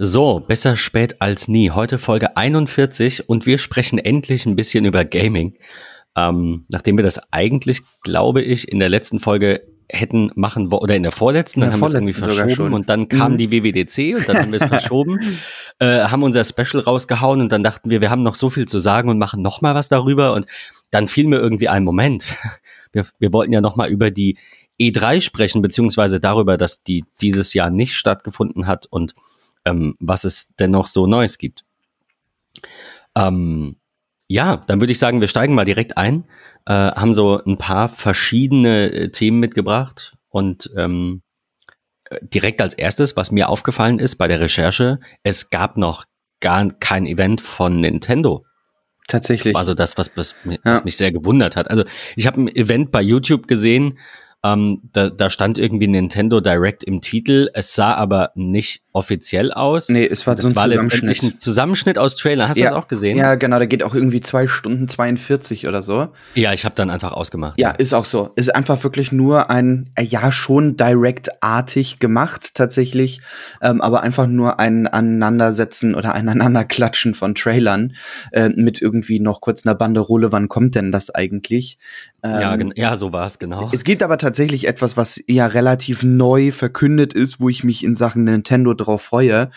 [0.00, 1.72] So, besser spät als nie.
[1.72, 5.58] Heute Folge 41 und wir sprechen endlich ein bisschen über Gaming.
[6.14, 11.02] Ähm, nachdem wir das eigentlich, glaube ich, in der letzten Folge hätten machen oder in
[11.02, 13.38] der vorletzten, dann der haben wir es irgendwie verschoben und dann kam mhm.
[13.38, 15.18] die WWDC und dann haben wir es verschoben,
[15.80, 18.78] äh, haben unser Special rausgehauen und dann dachten wir, wir haben noch so viel zu
[18.78, 20.46] sagen und machen noch mal was darüber und
[20.92, 22.24] dann fiel mir irgendwie ein Moment.
[22.90, 24.38] Wir, wir wollten ja noch mal über die
[24.80, 29.14] E3 sprechen beziehungsweise darüber, dass die dieses Jahr nicht stattgefunden hat und
[29.68, 31.64] ähm, was es denn noch so Neues gibt.
[33.14, 33.76] Ähm,
[34.26, 36.24] ja, dann würde ich sagen, wir steigen mal direkt ein,
[36.66, 41.22] äh, haben so ein paar verschiedene äh, Themen mitgebracht und ähm,
[42.04, 46.04] äh, direkt als erstes, was mir aufgefallen ist bei der Recherche, es gab noch
[46.40, 48.44] gar kein Event von Nintendo.
[49.08, 49.54] Tatsächlich.
[49.54, 50.80] Das war so das, was, was, was ja.
[50.84, 51.70] mich sehr gewundert hat.
[51.70, 53.98] Also ich habe ein Event bei YouTube gesehen,
[54.44, 57.50] ähm, da, da stand irgendwie Nintendo Direct im Titel.
[57.54, 59.88] Es sah aber nicht offiziell aus.
[59.88, 61.22] Nee, es war das so ein war Zusammenschnitt.
[61.22, 62.48] ein Zusammenschnitt aus Trailer.
[62.48, 63.16] Hast ja, du das auch gesehen?
[63.16, 63.58] Ja, genau.
[63.60, 66.08] Da geht auch irgendwie zwei Stunden 42 oder so.
[66.34, 67.60] Ja, ich habe dann einfach ausgemacht.
[67.60, 68.32] Ja, ist auch so.
[68.34, 73.20] Ist einfach wirklich nur ein, äh, ja, schon Direct-artig gemacht tatsächlich,
[73.62, 77.94] ähm, aber einfach nur ein Aneinandersetzen oder ein Aneinanderklatschen von Trailern
[78.32, 80.32] äh, mit irgendwie noch kurz einer Banderole.
[80.32, 81.78] Wann kommt denn das eigentlich?
[82.24, 83.70] Ähm, ja, ja, so war es, genau.
[83.72, 87.94] Es gibt aber tatsächlich etwas, was ja relativ neu verkündet ist, wo ich mich in
[87.94, 89.50] Sachen Nintendo drauf freue.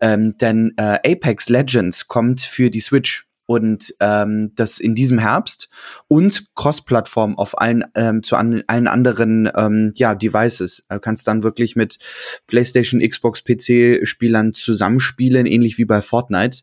[0.00, 5.70] Ähm, denn äh, Apex Legends kommt für die Switch und ähm, das in diesem Herbst
[6.06, 10.82] und Cross-Plattform auf allen ähm, zu an, allen anderen ähm, ja Devices.
[10.90, 11.98] Du kannst dann wirklich mit
[12.46, 16.58] PlayStation, Xbox, PC-Spielern zusammenspielen, ähnlich wie bei Fortnite.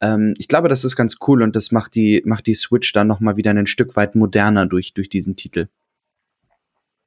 [0.00, 3.06] Ähm, ich glaube, das ist ganz cool und das macht die, macht die Switch dann
[3.06, 5.68] nochmal wieder ein Stück weit moderner durch, durch diesen Titel.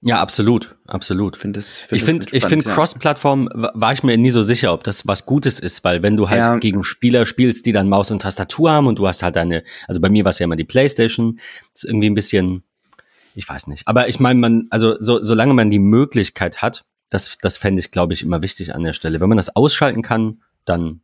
[0.01, 1.37] Ja, absolut, absolut.
[1.37, 2.73] Find das, find ich finde, ich finde, ja.
[2.73, 6.29] Cross-Plattform war ich mir nie so sicher, ob das was Gutes ist, weil wenn du
[6.29, 6.57] halt ja.
[6.57, 9.99] gegen Spieler spielst, die dann Maus und Tastatur haben und du hast halt deine, also
[9.99, 11.39] bei mir war es ja immer die PlayStation,
[11.73, 12.63] ist irgendwie ein bisschen,
[13.33, 13.87] ich weiß nicht.
[13.87, 17.89] Aber ich meine, man, also so, solange man die Möglichkeit hat, das, das fände ich,
[17.89, 19.19] glaube ich, immer wichtig an der Stelle.
[19.19, 21.01] Wenn man das ausschalten kann, dann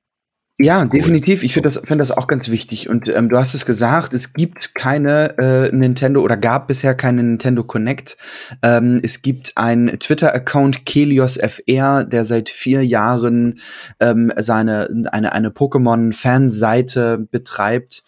[0.60, 0.90] ja, cool.
[0.90, 1.44] definitiv.
[1.44, 2.88] Ich finde das, find das auch ganz wichtig.
[2.88, 7.24] Und ähm, du hast es gesagt, es gibt keine äh, Nintendo oder gab bisher keine
[7.24, 8.18] Nintendo Connect.
[8.62, 13.60] Ähm, es gibt einen Twitter-Account Kelios FR, der seit vier Jahren
[14.00, 18.04] ähm, seine eine, eine Pokémon-Fanseite betreibt.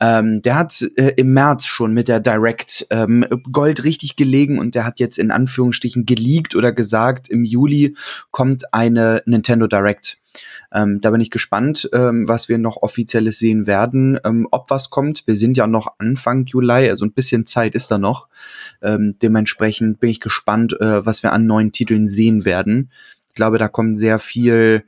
[0.00, 4.74] Ähm, der hat äh, im März schon mit der Direct ähm, Gold richtig gelegen und
[4.74, 7.94] der hat jetzt in Anführungsstrichen geleakt oder gesagt, im Juli
[8.30, 10.19] kommt eine Nintendo Direct.
[10.72, 14.90] Ähm, da bin ich gespannt, ähm, was wir noch offizielles sehen werden, ähm, ob was
[14.90, 15.26] kommt.
[15.26, 18.28] Wir sind ja noch Anfang Juli, also ein bisschen Zeit ist da noch.
[18.82, 22.90] Ähm, dementsprechend bin ich gespannt, äh, was wir an neuen Titeln sehen werden.
[23.28, 24.84] Ich glaube, da kommen sehr viel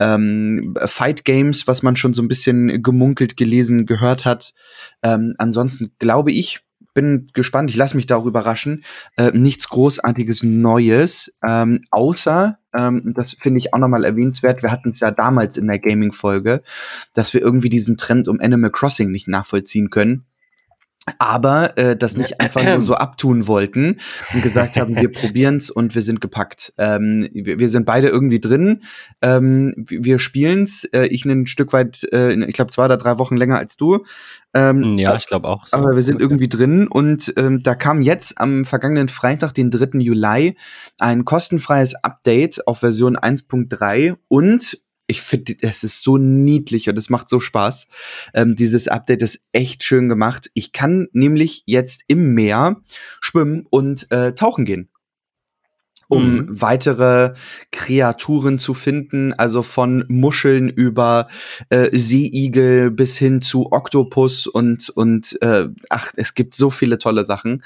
[0.00, 4.52] ähm, Fight Games, was man schon so ein bisschen gemunkelt, gelesen, gehört hat.
[5.02, 8.84] Ähm, ansonsten glaube ich, bin gespannt, ich lasse mich da auch überraschen.
[9.16, 14.90] Äh, nichts Großartiges Neues, ähm, außer, ähm, das finde ich auch nochmal erwähnenswert, wir hatten
[14.90, 16.62] es ja damals in der Gaming-Folge,
[17.12, 20.26] dass wir irgendwie diesen Trend um Animal Crossing nicht nachvollziehen können
[21.18, 24.00] aber äh, das nicht einfach nur so abtun wollten
[24.32, 26.72] und gesagt haben, wir probieren's und wir sind gepackt.
[26.78, 28.82] Ähm, wir, wir sind beide irgendwie drin.
[29.22, 30.84] Ähm, wir spielen's.
[30.84, 34.04] Äh, ich ein Stück weit, äh, ich glaube zwei oder drei Wochen länger als du.
[34.54, 35.66] Ähm, ja, ich glaube auch.
[35.66, 35.76] So.
[35.76, 39.98] Aber wir sind irgendwie drin und ähm, da kam jetzt am vergangenen Freitag, den 3.
[39.98, 40.56] Juli,
[40.98, 47.10] ein kostenfreies Update auf Version 1.3 und ich finde, es ist so niedlich und es
[47.10, 47.88] macht so Spaß.
[48.32, 50.50] Ähm, dieses Update ist echt schön gemacht.
[50.54, 52.80] Ich kann nämlich jetzt im Meer
[53.20, 54.88] schwimmen und äh, tauchen gehen
[56.08, 56.60] um mhm.
[56.60, 57.34] weitere
[57.72, 61.28] Kreaturen zu finden, also von Muscheln über
[61.70, 67.24] äh, Seeigel bis hin zu Oktopus und und äh, ach, es gibt so viele tolle
[67.24, 67.64] Sachen.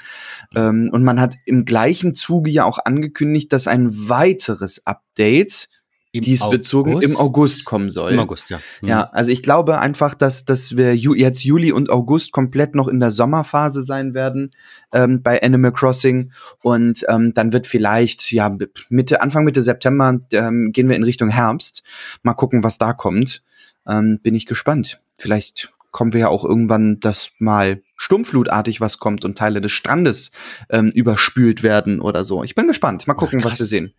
[0.55, 5.69] Ähm, und man hat im gleichen Zuge ja auch angekündigt, dass ein weiteres Update
[6.11, 7.07] im diesbezogen August?
[7.07, 8.13] im August kommen soll.
[8.13, 8.59] Im August, ja.
[8.81, 8.87] Mhm.
[8.87, 12.87] Ja, also ich glaube einfach, dass, dass wir Ju jetzt Juli und August komplett noch
[12.87, 14.51] in der Sommerphase sein werden
[14.91, 16.31] ähm, bei Animal Crossing
[16.63, 18.55] und ähm, dann wird vielleicht ja
[18.89, 21.83] Mitte Anfang Mitte September ähm, gehen wir in Richtung Herbst.
[22.23, 23.43] Mal gucken, was da kommt.
[23.87, 25.01] Ähm, bin ich gespannt.
[25.15, 30.31] Vielleicht kommen wir ja auch irgendwann, dass mal stummflutartig was kommt und Teile des Strandes
[30.69, 32.43] ähm, überspült werden oder so.
[32.43, 33.07] Ich bin gespannt.
[33.07, 33.93] Mal gucken, Ach, was wir sehen.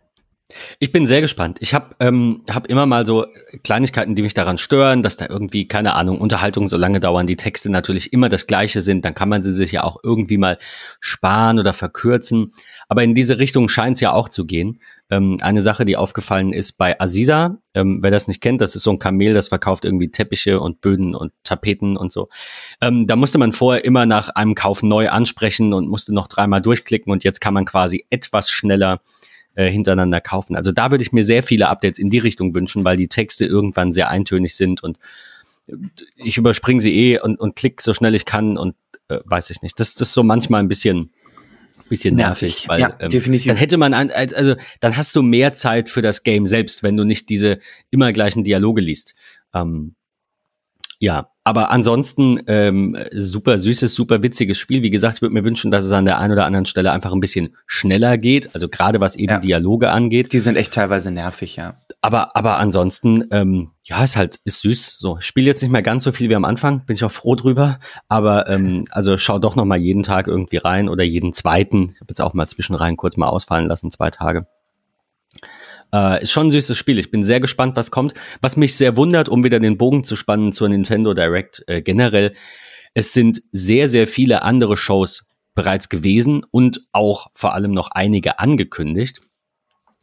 [0.79, 1.57] Ich bin sehr gespannt.
[1.61, 3.25] Ich habe ähm, hab immer mal so
[3.63, 7.35] Kleinigkeiten, die mich daran stören, dass da irgendwie, keine Ahnung, Unterhaltungen so lange dauern, die
[7.35, 10.57] Texte natürlich immer das gleiche sind, dann kann man sie sich ja auch irgendwie mal
[10.99, 12.51] sparen oder verkürzen.
[12.87, 14.79] Aber in diese Richtung scheint es ja auch zu gehen.
[15.11, 18.83] Ähm, eine Sache, die aufgefallen ist bei Aziza, ähm, wer das nicht kennt, das ist
[18.83, 22.29] so ein Kamel, das verkauft irgendwie Teppiche und Böden und Tapeten und so.
[22.79, 26.61] Ähm, da musste man vorher immer nach einem Kauf neu ansprechen und musste noch dreimal
[26.61, 29.01] durchklicken und jetzt kann man quasi etwas schneller
[29.55, 30.55] äh, hintereinander kaufen.
[30.55, 33.45] Also da würde ich mir sehr viele Updates in die Richtung wünschen, weil die Texte
[33.45, 34.99] irgendwann sehr eintönig sind und
[36.15, 38.75] ich überspringe sie eh und, und klick so schnell ich kann und
[39.09, 39.79] äh, weiß ich nicht.
[39.79, 41.11] Das, das ist so manchmal ein bisschen
[41.91, 43.47] bisschen nervig, nervig weil ja, ähm, definitiv.
[43.47, 46.95] dann hätte man an, also dann hast du mehr Zeit für das Game selbst, wenn
[46.95, 47.59] du nicht diese
[47.89, 49.13] immer gleichen Dialoge liest.
[49.53, 49.95] Ähm,
[50.99, 54.83] ja, aber ansonsten ähm, super süßes, super witziges Spiel.
[54.83, 57.11] Wie gesagt, ich würde mir wünschen, dass es an der einen oder anderen Stelle einfach
[57.11, 58.53] ein bisschen schneller geht.
[58.53, 59.39] Also gerade was eben ja.
[59.39, 60.33] Dialoge angeht.
[60.33, 61.75] Die sind echt teilweise nervig, ja.
[62.01, 64.99] Aber, aber ansonsten, ähm, ja, ist halt, ist süß.
[64.99, 67.11] So, ich spiele jetzt nicht mehr ganz so viel wie am Anfang, bin ich auch
[67.11, 67.79] froh drüber.
[68.07, 71.89] Aber ähm, also schau doch noch mal jeden Tag irgendwie rein oder jeden zweiten.
[71.93, 74.45] Ich habe jetzt auch mal zwischenrein kurz mal ausfallen lassen, zwei Tage.
[75.93, 76.99] Äh, ist schon ein süßes Spiel.
[76.99, 78.13] Ich bin sehr gespannt, was kommt.
[78.41, 82.33] Was mich sehr wundert, um wieder den Bogen zu spannen zur Nintendo Direct äh, generell,
[82.93, 88.39] es sind sehr, sehr viele andere Shows bereits gewesen und auch vor allem noch einige
[88.39, 89.19] angekündigt.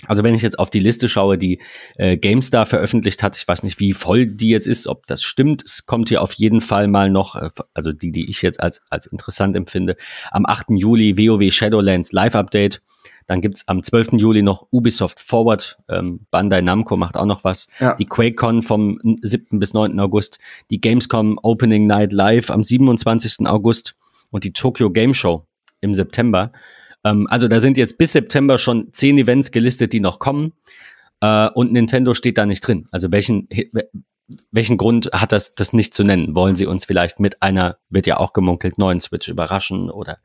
[0.06, 1.60] Also wenn ich jetzt auf die Liste schaue, die
[1.96, 5.64] äh, GameStar veröffentlicht hat, ich weiß nicht, wie voll die jetzt ist, ob das stimmt.
[5.64, 8.82] Es kommt hier auf jeden Fall mal noch, äh, also die, die ich jetzt als,
[8.90, 9.96] als interessant empfinde,
[10.30, 10.66] am 8.
[10.70, 12.80] Juli WoW Shadowlands Live Update.
[13.28, 14.14] Dann gibt's am 12.
[14.14, 15.78] Juli noch Ubisoft Forward.
[15.88, 17.68] Ähm, Bandai Namco macht auch noch was.
[17.78, 17.94] Ja.
[17.94, 19.58] Die QuakeCon vom 7.
[19.60, 20.00] bis 9.
[20.00, 20.38] August.
[20.70, 23.46] Die Gamescom Opening Night Live am 27.
[23.46, 23.94] August.
[24.30, 25.46] Und die Tokyo Game Show
[25.82, 26.52] im September.
[27.04, 30.54] Ähm, also da sind jetzt bis September schon zehn Events gelistet, die noch kommen.
[31.20, 32.88] Äh, und Nintendo steht da nicht drin.
[32.90, 33.46] Also welchen,
[34.50, 36.34] welchen Grund hat das, das nicht zu nennen?
[36.34, 40.18] Wollen sie uns vielleicht mit einer, wird ja auch gemunkelt, neuen Switch überraschen oder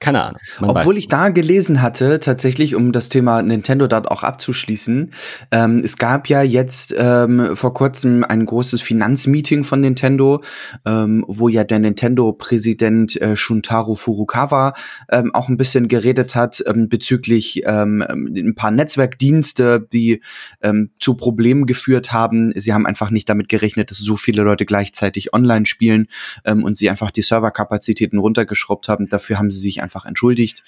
[0.00, 0.40] keine Ahnung.
[0.62, 5.12] Obwohl ich da gelesen hatte, tatsächlich, um das Thema Nintendo dort auch abzuschließen,
[5.50, 10.42] ähm, es gab ja jetzt ähm, vor kurzem ein großes Finanzmeeting von Nintendo,
[10.86, 14.72] ähm, wo ja der Nintendo-Präsident äh, Shuntaro Furukawa
[15.10, 20.22] ähm, auch ein bisschen geredet hat ähm, bezüglich ähm, ein paar Netzwerkdienste, die
[20.62, 22.52] ähm, zu Problemen geführt haben.
[22.58, 26.06] Sie haben einfach nicht damit gerechnet, dass so viele Leute gleichzeitig online spielen
[26.46, 29.06] ähm, und sie einfach die Serverkapazitäten runtergeschraubt haben.
[29.06, 30.62] Dafür haben sie sich einfach entschuldigt.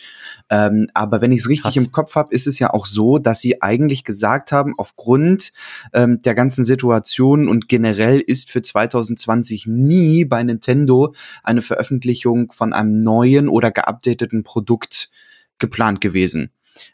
[0.51, 1.85] Ähm, aber wenn ich es richtig Krass.
[1.85, 5.53] im Kopf habe, ist es ja auch so, dass sie eigentlich gesagt haben, aufgrund
[5.93, 12.73] ähm, der ganzen Situation und generell ist für 2020 nie bei Nintendo eine Veröffentlichung von
[12.73, 15.11] einem neuen oder geupdateten Produkt
[15.59, 16.51] geplant gewesen.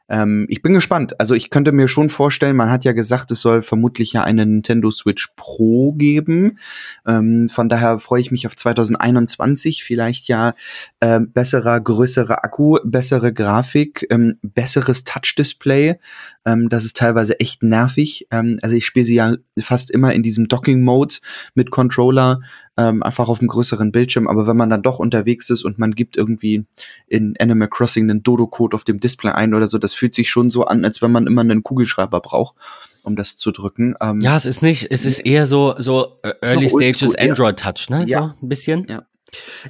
[0.08, 1.18] Ähm, ich bin gespannt.
[1.20, 4.46] Also ich könnte mir schon vorstellen, man hat ja gesagt, es soll vermutlich ja eine
[4.46, 6.58] Nintendo Switch Pro geben.
[7.06, 9.84] Ähm, von daher freue ich mich auf 2021.
[9.84, 10.54] Vielleicht ja
[11.00, 15.98] äh, besserer, größerer Akku, bessere Grafik, ähm, besseres Touch-Display.
[16.48, 18.26] Ähm, das ist teilweise echt nervig.
[18.30, 21.16] Ähm, also ich spiele sie ja fast immer in diesem Docking-Mode
[21.54, 22.40] mit Controller
[22.76, 24.28] ähm, einfach auf einem größeren Bildschirm.
[24.28, 26.64] Aber wenn man dann doch unterwegs ist und man gibt irgendwie
[27.06, 30.48] in Animal Crossing einen Dodo-Code auf dem Display ein oder so, das fühlt sich schon
[30.48, 32.54] so an, als wenn man immer einen Kugelschreiber braucht
[33.04, 33.94] um das zu drücken.
[34.02, 37.72] Ähm, ja, es ist nicht, es ist eher so, so äh, Early Stages Android ja.
[37.72, 38.04] Touch, ne?
[38.06, 38.18] Ja.
[38.38, 38.86] So ein bisschen.
[38.88, 39.02] Ja.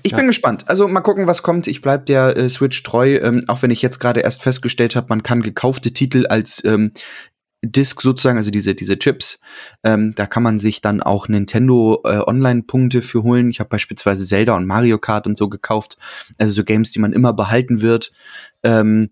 [0.02, 0.18] Ich ja.
[0.18, 0.68] bin gespannt.
[0.68, 1.66] Also mal gucken, was kommt.
[1.66, 5.06] Ich bleib der äh, Switch treu, ähm, auch wenn ich jetzt gerade erst festgestellt habe,
[5.08, 6.92] man kann gekaufte Titel als ähm,
[7.62, 9.40] Disk sozusagen, also diese, diese Chips,
[9.82, 13.50] ähm, da kann man sich dann auch Nintendo äh, Online-Punkte für holen.
[13.50, 15.96] Ich habe beispielsweise Zelda und Mario Kart und so gekauft.
[16.38, 18.12] Also so Games, die man immer behalten wird.
[18.62, 19.10] Ähm,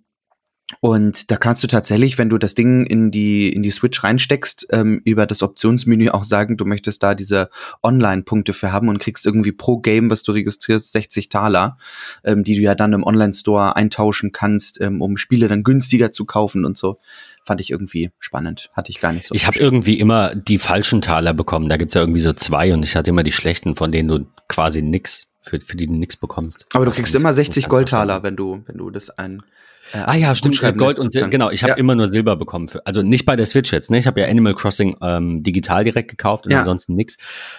[0.80, 4.66] und da kannst du tatsächlich, wenn du das Ding in die, in die Switch reinsteckst,
[4.72, 7.50] ähm, über das Optionsmenü auch sagen, du möchtest da diese
[7.84, 11.76] Online-Punkte für haben und kriegst irgendwie pro Game, was du registrierst, 60 Taler,
[12.24, 16.24] ähm, die du ja dann im Online-Store eintauschen kannst, ähm, um Spiele dann günstiger zu
[16.24, 16.98] kaufen und so.
[17.44, 18.70] Fand ich irgendwie spannend.
[18.72, 19.36] Hatte ich gar nicht so.
[19.36, 21.68] Ich habe irgendwie immer die falschen Taler bekommen.
[21.68, 24.26] Da gibt's ja irgendwie so zwei und ich hatte immer die schlechten, von denen du
[24.48, 26.66] quasi nix, für, für die du nix bekommst.
[26.72, 29.44] Aber du kriegst immer 60 Goldtaler, wenn du, wenn du das ein
[29.92, 30.60] äh, ah ja, stimmt.
[30.76, 31.28] Gold und Silber.
[31.28, 31.76] Genau, ich habe ja.
[31.76, 32.68] immer nur Silber bekommen.
[32.68, 33.90] Für, also nicht bei der Switch jetzt.
[33.90, 33.98] Ne?
[33.98, 36.60] Ich habe ja Animal Crossing ähm, digital direkt gekauft und ja.
[36.60, 37.18] ansonsten nix.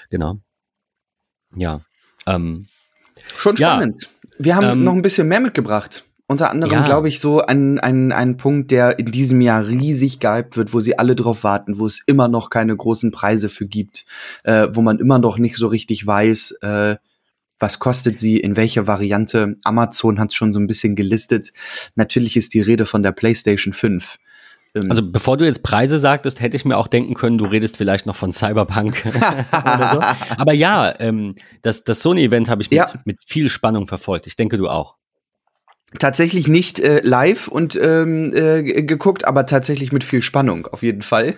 [0.10, 0.39] Genau.
[1.55, 1.81] Ja.
[2.25, 2.67] Ähm,
[3.38, 4.03] Schon spannend.
[4.03, 4.29] Ja.
[4.39, 6.03] Wir haben ähm, noch ein bisschen mehr mitgebracht.
[6.29, 6.86] Unter anderem, ja.
[6.86, 10.81] glaube ich, so ein, ein, ein Punkt, der in diesem Jahr riesig gehypt wird, wo
[10.81, 14.05] sie alle drauf warten, wo es immer noch keine großen Preise für gibt,
[14.43, 16.98] äh, wo man immer noch nicht so richtig weiß, äh,
[17.59, 19.55] was kostet sie, in welcher Variante.
[19.63, 21.51] Amazon hat es schon so ein bisschen gelistet.
[21.95, 24.17] Natürlich ist die Rede von der PlayStation 5.
[24.75, 27.77] Ähm, also bevor du jetzt Preise sagtest, hätte ich mir auch denken können, du redest
[27.77, 29.03] vielleicht noch von Cyberpunk
[29.51, 30.35] oder so.
[30.37, 32.91] Aber ja, ähm, das, das Sony-Event habe ich mit, ja.
[33.05, 34.27] mit viel Spannung verfolgt.
[34.27, 34.96] Ich denke, du auch
[36.00, 41.01] tatsächlich nicht äh, live und ähm, äh, geguckt, aber tatsächlich mit viel Spannung auf jeden
[41.01, 41.34] Fall.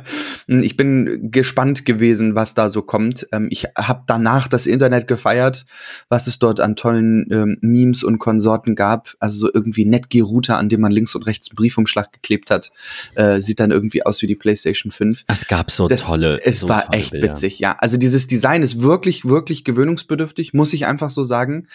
[0.48, 3.28] ich bin gespannt gewesen, was da so kommt.
[3.30, 5.66] Ähm, ich habe danach das Internet gefeiert,
[6.08, 9.14] was es dort an tollen ähm, Memes und Konsorten gab.
[9.20, 12.72] Also so irgendwie Netgear-Router, an dem man links und rechts einen Briefumschlag geklebt hat,
[13.14, 15.24] äh, sieht dann irgendwie aus wie die PlayStation 5.
[15.28, 16.40] Es gab so das, tolle.
[16.42, 17.28] Es so war echt Bilder.
[17.28, 17.76] witzig, ja.
[17.78, 21.68] Also dieses Design ist wirklich, wirklich gewöhnungsbedürftig, muss ich einfach so sagen.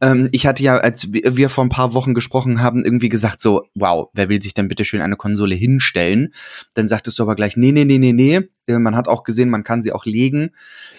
[0.00, 3.64] Ähm, ich hatte ja, als wir vor ein paar Wochen gesprochen haben, irgendwie gesagt so,
[3.74, 6.32] wow, wer will sich denn bitte schön eine Konsole hinstellen?
[6.74, 9.50] Dann sagtest du aber gleich, nee, nee, nee, nee, nee, äh, man hat auch gesehen,
[9.50, 10.50] man kann sie auch legen.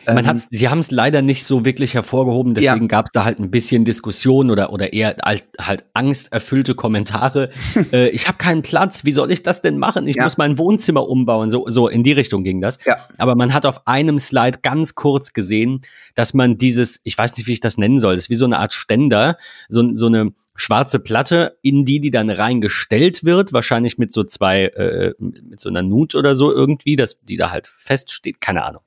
[0.05, 2.87] Man ähm, hat's, sie haben es leider nicht so wirklich hervorgehoben, deswegen ja.
[2.87, 7.49] gab es da halt ein bisschen Diskussion oder, oder eher halt, halt angsterfüllte Kommentare.
[7.93, 10.07] äh, ich habe keinen Platz, wie soll ich das denn machen?
[10.07, 10.23] Ich ja.
[10.23, 11.49] muss mein Wohnzimmer umbauen.
[11.49, 12.77] So, so in die Richtung ging das.
[12.85, 12.97] Ja.
[13.17, 15.81] Aber man hat auf einem Slide ganz kurz gesehen,
[16.13, 18.45] dass man dieses, ich weiß nicht, wie ich das nennen soll, das ist wie so
[18.45, 19.37] eine Art Ständer,
[19.69, 24.65] so, so eine schwarze Platte, in die die dann reingestellt wird, wahrscheinlich mit so zwei,
[24.67, 28.81] äh, mit so einer Nut oder so irgendwie, dass die da halt feststeht, keine Ahnung,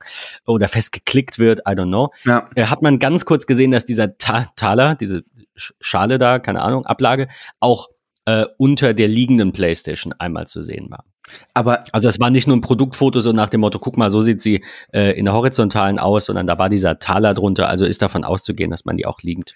[0.47, 2.11] oder festgeklickt wird, I don't know.
[2.25, 2.49] Ja.
[2.55, 6.87] Äh, hat man ganz kurz gesehen, dass dieser Ta Taler, diese Schale da, keine Ahnung,
[6.87, 7.29] Ablage,
[7.61, 7.89] auch
[8.25, 11.05] äh, unter der liegenden PlayStation einmal zu sehen war.
[11.55, 14.21] Aber also es war nicht nur ein Produktfoto so nach dem Motto, guck mal, so
[14.21, 17.69] sieht sie äh, in der horizontalen aus, sondern da war dieser Taler drunter.
[17.69, 19.55] Also ist davon auszugehen, dass man die auch liegend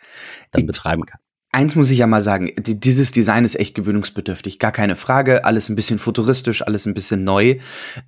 [0.50, 1.21] dann ich, betreiben kann.
[1.54, 5.44] Eins muss ich ja mal sagen, dieses Design ist echt gewöhnungsbedürftig, gar keine Frage.
[5.44, 7.56] Alles ein bisschen futuristisch, alles ein bisschen neu.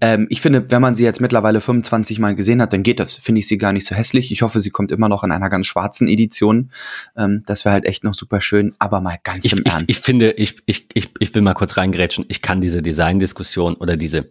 [0.00, 3.16] Ähm, ich finde, wenn man sie jetzt mittlerweile 25 Mal gesehen hat, dann geht das.
[3.16, 4.32] Finde ich sie gar nicht so hässlich.
[4.32, 6.70] Ich hoffe, sie kommt immer noch in einer ganz schwarzen Edition.
[7.18, 8.74] Ähm, das wäre halt echt noch super schön.
[8.78, 9.90] Aber mal ganz ich, im ich, Ernst.
[9.90, 12.24] Ich finde, ich, ich, ich, ich will mal kurz reingrätschen.
[12.28, 14.30] Ich kann diese Design-Diskussion oder diese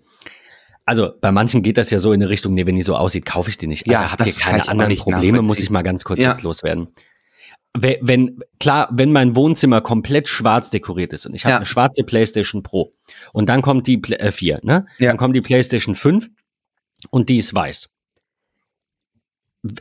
[0.85, 3.25] also bei manchen geht das ja so in eine Richtung, nee, wenn die so aussieht,
[3.25, 3.87] kaufe ich die nicht.
[3.87, 6.31] Ja, habt ihr keine anderen Probleme, muss ich mal ganz kurz ja.
[6.31, 6.89] jetzt loswerden
[7.75, 11.57] wenn, klar, wenn mein Wohnzimmer komplett schwarz dekoriert ist und ich habe ja.
[11.57, 12.93] eine schwarze PlayStation Pro
[13.33, 14.85] und dann kommt die äh, 4, ne?
[14.99, 15.09] Ja.
[15.09, 16.29] Dann kommt die PlayStation 5
[17.09, 17.89] und die ist weiß.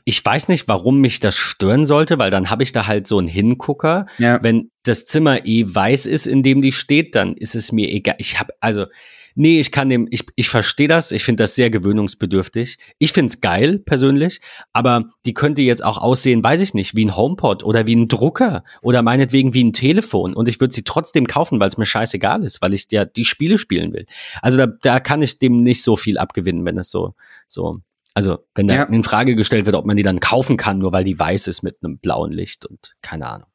[0.04, 3.18] Ich weiß nicht, warum mich das stören sollte, weil dann habe ich da halt so
[3.18, 4.06] einen Hingucker.
[4.16, 4.42] Ja.
[4.42, 8.14] Wenn das Zimmer eh weiß ist, in dem die steht, dann ist es mir egal.
[8.18, 8.86] Ich habe also
[9.34, 12.78] Nee, ich kann dem, ich, ich verstehe das, ich finde das sehr gewöhnungsbedürftig.
[12.98, 14.40] Ich finde es geil, persönlich,
[14.72, 18.08] aber die könnte jetzt auch aussehen, weiß ich nicht, wie ein HomePod oder wie ein
[18.08, 21.86] Drucker oder meinetwegen wie ein Telefon und ich würde sie trotzdem kaufen, weil es mir
[21.86, 24.06] scheißegal ist, weil ich ja die Spiele spielen will.
[24.40, 27.14] Also da, da kann ich dem nicht so viel abgewinnen, wenn es so,
[27.48, 27.80] so
[28.14, 28.82] also, wenn da ja.
[28.84, 31.62] in Frage gestellt wird, ob man die dann kaufen kann, nur weil die weiß ist
[31.62, 33.48] mit einem blauen Licht und keine Ahnung.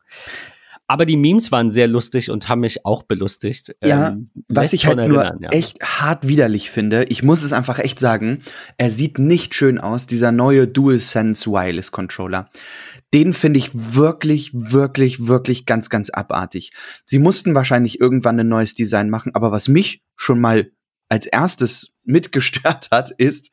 [0.87, 3.75] Aber die Memes waren sehr lustig und haben mich auch belustigt.
[3.83, 5.49] Ja, ähm, was ich halt nur ja.
[5.51, 8.41] echt hart widerlich finde, ich muss es einfach echt sagen,
[8.77, 12.49] er sieht nicht schön aus, dieser neue DualSense Wireless Controller.
[13.13, 16.71] Den finde ich wirklich, wirklich, wirklich ganz, ganz abartig.
[17.05, 20.71] Sie mussten wahrscheinlich irgendwann ein neues Design machen, aber was mich schon mal
[21.09, 23.51] als erstes mitgestört hat, ist,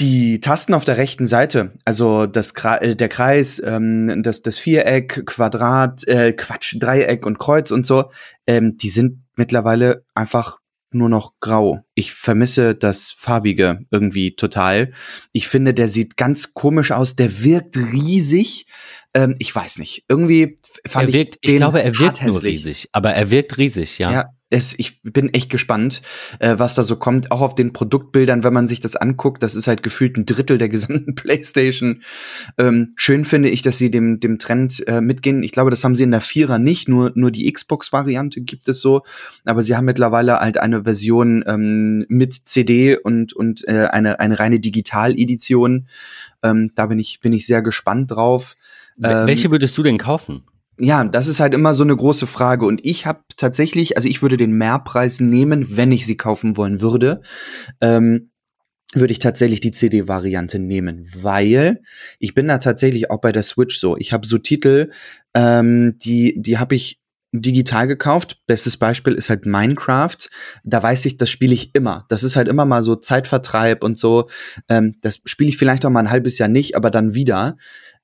[0.00, 5.26] die Tasten auf der rechten Seite, also das äh, der Kreis, ähm, das, das Viereck,
[5.26, 8.10] Quadrat, äh, Quatsch, Dreieck und Kreuz und so,
[8.46, 10.58] ähm, die sind mittlerweile einfach
[10.92, 11.84] nur noch grau.
[11.94, 14.92] Ich vermisse das Farbige irgendwie total.
[15.32, 17.14] Ich finde, der sieht ganz komisch aus.
[17.14, 18.66] Der wirkt riesig.
[19.14, 20.04] Ähm, ich weiß nicht.
[20.08, 23.98] Irgendwie fand er wirkt, ich, ich glaube, er wirkt nur riesig, aber er wirkt riesig,
[23.98, 24.12] ja.
[24.12, 26.02] Ja, es, ich bin echt gespannt,
[26.40, 27.30] äh, was da so kommt.
[27.30, 30.58] Auch auf den Produktbildern, wenn man sich das anguckt, das ist halt gefühlt ein Drittel
[30.58, 32.02] der gesamten PlayStation.
[32.58, 35.44] Ähm, schön finde ich, dass sie dem, dem Trend äh, mitgehen.
[35.44, 38.80] Ich glaube, das haben sie in der Vierer nicht, nur, nur die Xbox-Variante gibt es
[38.80, 39.02] so.
[39.44, 44.38] Aber sie haben mittlerweile halt eine Version ähm, mit CD und, und äh, eine, eine
[44.40, 45.86] reine Digital-Edition.
[46.42, 48.56] Ähm, da bin ich, bin ich sehr gespannt drauf.
[48.96, 50.42] Welche ähm, würdest du denn kaufen?
[50.80, 52.64] Ja, das ist halt immer so eine große Frage.
[52.66, 56.80] Und ich habe tatsächlich, also ich würde den Mehrpreis nehmen, wenn ich sie kaufen wollen
[56.80, 57.20] würde.
[57.80, 58.30] Ähm,
[58.92, 61.80] würde ich tatsächlich die CD-Variante nehmen, weil
[62.18, 63.96] ich bin da tatsächlich auch bei der Switch so.
[63.96, 64.90] Ich habe so Titel,
[65.32, 67.00] ähm, die, die habe ich
[67.32, 68.40] digital gekauft.
[68.48, 70.16] Bestes Beispiel ist halt Minecraft.
[70.64, 72.04] Da weiß ich, das spiele ich immer.
[72.08, 74.28] Das ist halt immer mal so Zeitvertreib und so.
[74.68, 77.56] Ähm, das spiele ich vielleicht auch mal ein halbes Jahr nicht, aber dann wieder.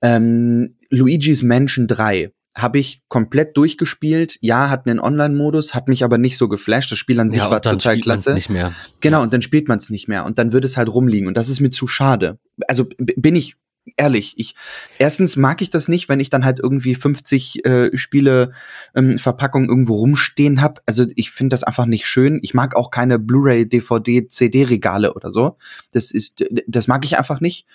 [0.02, 4.38] Ähm, Luigi's Mansion 3 habe ich komplett durchgespielt.
[4.40, 6.90] Ja, hat einen Online-Modus, hat mich aber nicht so geflasht.
[6.90, 8.34] Das Spiel an sich ja, war total klasse.
[8.34, 8.72] Nicht mehr.
[9.00, 11.36] Genau, und dann spielt man es nicht mehr und dann wird es halt rumliegen und
[11.36, 12.38] das ist mir zu schade.
[12.66, 13.56] Also bin ich
[13.96, 14.54] ehrlich, ich
[14.98, 18.52] erstens mag ich das nicht, wenn ich dann halt irgendwie 50 äh, Spiele
[18.94, 20.80] ähm, Verpackungen irgendwo rumstehen habe.
[20.86, 22.40] Also ich finde das einfach nicht schön.
[22.42, 25.56] Ich mag auch keine Blu-ray, DVD, CD Regale oder so.
[25.92, 27.66] Das ist das mag ich einfach nicht.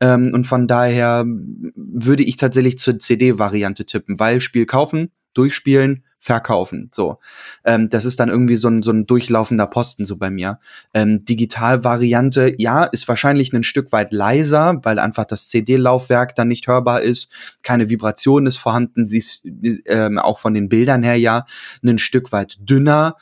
[0.00, 6.90] Ähm, und von daher würde ich tatsächlich zur CD-Variante tippen, weil Spiel kaufen, durchspielen, verkaufen.
[6.92, 7.18] So,
[7.64, 10.58] ähm, das ist dann irgendwie so ein, so ein durchlaufender Posten so bei mir.
[10.92, 16.66] Ähm, Digital-Variante, ja, ist wahrscheinlich ein Stück weit leiser, weil einfach das CD-Laufwerk dann nicht
[16.66, 17.28] hörbar ist.
[17.62, 19.06] Keine Vibration ist vorhanden.
[19.06, 19.46] Sie ist
[19.86, 21.44] ähm, auch von den Bildern her ja
[21.84, 23.16] ein Stück weit dünner.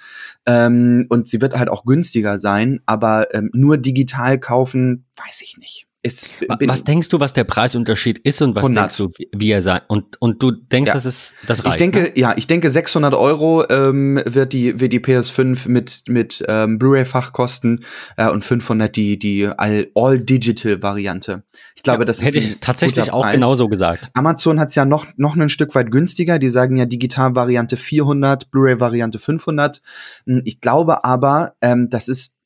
[0.47, 5.59] Ähm, und sie wird halt auch günstiger sein, aber ähm, nur digital kaufen, weiß ich
[5.59, 5.86] nicht.
[6.07, 6.35] Es,
[6.67, 8.83] was denkst du, was der Preisunterschied ist und was 100.
[8.83, 9.81] denkst du, wie er sei?
[9.89, 10.95] Und, und du denkst, ja.
[10.95, 11.75] dass es das reicht?
[11.75, 12.13] Ich denke, ne?
[12.15, 17.33] ja, ich denke, 600 Euro ähm, wird die wird die PS5 mit mit ähm, Blu-ray-Fach
[17.33, 17.81] kosten
[18.17, 21.45] äh, und 500 die die All-Digital-Variante.
[21.75, 24.11] Ich glaube, ja, das hätte ist ich tatsächlich auch genauso gesagt.
[24.15, 26.39] Amazon hat es ja noch noch ein Stück weit günstiger.
[26.39, 29.83] Die sagen ja Digital-Variante 400, Blu-ray-Variante 500.
[30.27, 32.41] Hm, ich glaube aber, ähm, das ist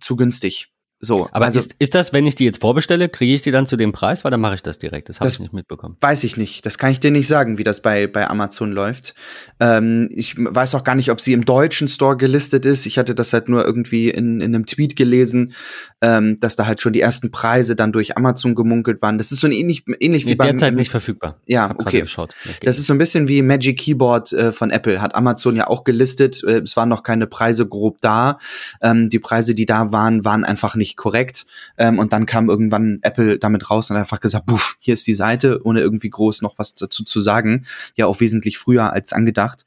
[0.00, 0.72] zu günstig.
[1.00, 3.66] So, aber also, ist, ist das, wenn ich die jetzt vorbestelle, kriege ich die dann
[3.66, 5.08] zu dem Preis, weil dann mache ich das direkt.
[5.08, 5.96] Das habe ich nicht mitbekommen.
[6.00, 6.66] Weiß ich nicht.
[6.66, 9.14] Das kann ich dir nicht sagen, wie das bei, bei Amazon läuft.
[9.60, 12.84] Ähm, ich weiß auch gar nicht, ob sie im deutschen Store gelistet ist.
[12.84, 15.54] Ich hatte das halt nur irgendwie in, in einem Tweet gelesen,
[16.00, 19.18] ähm, dass da halt schon die ersten Preise dann durch Amazon gemunkelt waren.
[19.18, 21.40] Das ist so ein ähnlich, ähnlich wie nee, beim derzeit nicht verfügbar.
[21.46, 22.04] Ja, okay.
[22.62, 25.00] Das ist so ein bisschen wie Magic Keyboard äh, von Apple.
[25.00, 26.42] Hat Amazon ja auch gelistet.
[26.42, 28.38] Äh, es waren noch keine Preise grob da.
[28.82, 31.46] Ähm, die Preise, die da waren, waren einfach nicht nicht korrekt.
[31.76, 35.06] Ähm, und dann kam irgendwann Apple damit raus und hat einfach gesagt, buff, hier ist
[35.06, 37.66] die Seite, ohne irgendwie groß noch was dazu zu sagen.
[37.96, 39.64] Ja, auch wesentlich früher als angedacht.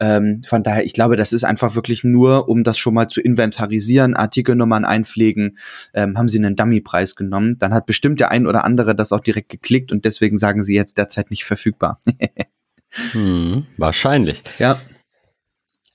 [0.00, 3.20] Ähm, von daher, ich glaube, das ist einfach wirklich nur, um das schon mal zu
[3.20, 5.58] inventarisieren, Artikelnummern einpflegen,
[5.94, 7.58] ähm, haben sie einen Dummy-Preis genommen.
[7.58, 10.74] Dann hat bestimmt der ein oder andere das auch direkt geklickt und deswegen sagen sie
[10.74, 11.98] jetzt derzeit nicht verfügbar.
[13.12, 14.42] hm, wahrscheinlich.
[14.58, 14.80] Ja.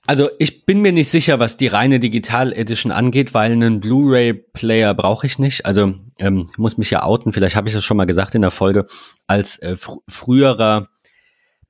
[0.08, 4.94] Also ich bin mir nicht sicher, was die reine Digital Edition angeht, weil einen Blu-ray-Player
[4.94, 5.66] brauche ich nicht.
[5.66, 8.50] Also ähm, muss mich ja outen, vielleicht habe ich das schon mal gesagt in der
[8.50, 8.86] Folge,
[9.26, 10.88] als äh, fr früherer,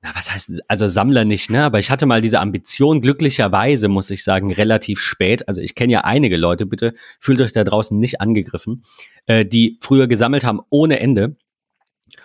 [0.01, 1.65] na was heißt, also Sammler nicht, ne?
[1.65, 5.45] Aber ich hatte mal diese Ambition, glücklicherweise muss ich sagen, relativ spät.
[5.49, 8.85] Also ich kenne ja einige Leute, bitte fühlt euch da draußen nicht angegriffen,
[9.25, 11.33] äh, die früher gesammelt haben ohne Ende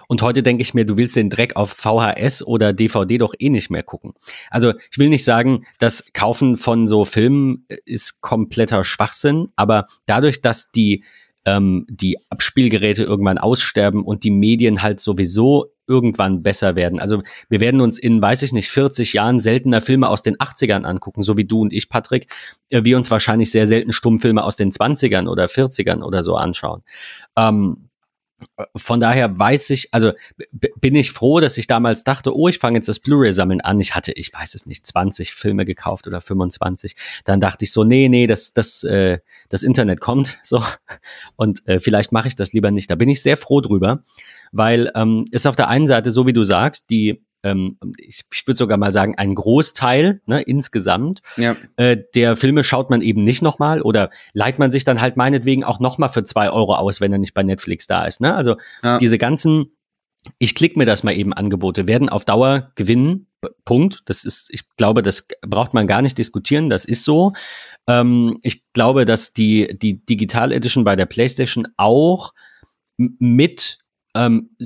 [0.08, 3.50] und heute denke ich mir, du willst den Dreck auf VHS oder DVD doch eh
[3.50, 4.14] nicht mehr gucken.
[4.50, 10.40] Also ich will nicht sagen, das Kaufen von so Filmen ist kompletter Schwachsinn, aber dadurch,
[10.40, 11.04] dass die
[11.44, 16.98] ähm, die Abspielgeräte irgendwann aussterben und die Medien halt sowieso irgendwann besser werden.
[16.98, 20.84] Also wir werden uns in, weiß ich nicht, 40 Jahren seltener Filme aus den 80ern
[20.84, 22.28] angucken, so wie du und ich, Patrick,
[22.70, 26.82] äh, wir uns wahrscheinlich sehr selten Stummfilme aus den 20ern oder 40ern oder so anschauen.
[27.36, 27.83] Ähm,
[28.76, 30.12] von daher weiß ich, also
[30.80, 33.80] bin ich froh, dass ich damals dachte, oh, ich fange jetzt das Blu-ray-Sammeln an.
[33.80, 36.96] Ich hatte, ich weiß es nicht, 20 Filme gekauft oder 25.
[37.24, 40.62] Dann dachte ich so, nee, nee, das, das, äh, das Internet kommt so
[41.36, 42.90] und äh, vielleicht mache ich das lieber nicht.
[42.90, 44.02] Da bin ich sehr froh drüber,
[44.52, 48.46] weil ähm, ist auf der einen Seite, so wie du sagst, die ähm, ich, ich
[48.46, 51.54] würde sogar mal sagen, ein Großteil ne, insgesamt ja.
[51.76, 55.62] äh, der Filme schaut man eben nicht nochmal oder leiht man sich dann halt meinetwegen
[55.62, 58.20] auch nochmal für zwei Euro aus, wenn er nicht bei Netflix da ist.
[58.20, 58.34] Ne?
[58.34, 58.98] Also ja.
[58.98, 59.76] diese ganzen,
[60.38, 63.26] ich klicke mir das mal eben Angebote, werden auf Dauer gewinnen.
[63.66, 64.00] Punkt.
[64.06, 66.70] Das ist, ich glaube, das braucht man gar nicht diskutieren.
[66.70, 67.34] Das ist so.
[67.86, 72.32] Ähm, ich glaube, dass die, die Digital Edition bei der PlayStation auch
[72.96, 74.56] mit ähm,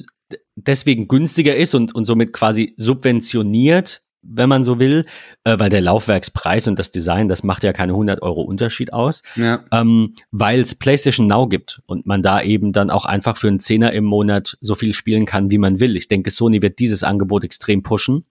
[0.67, 5.05] deswegen günstiger ist und, und somit quasi subventioniert, wenn man so will,
[5.45, 9.23] äh, weil der Laufwerkspreis und das Design, das macht ja keine 100 Euro Unterschied aus,
[9.37, 9.65] ja.
[9.73, 13.61] ähm, weil es PlayStation Now gibt und man da eben dann auch einfach für einen
[13.61, 15.97] Zehner im Monat so viel spielen kann, wie man will.
[15.97, 18.25] Ich denke, Sony wird dieses Angebot extrem pushen.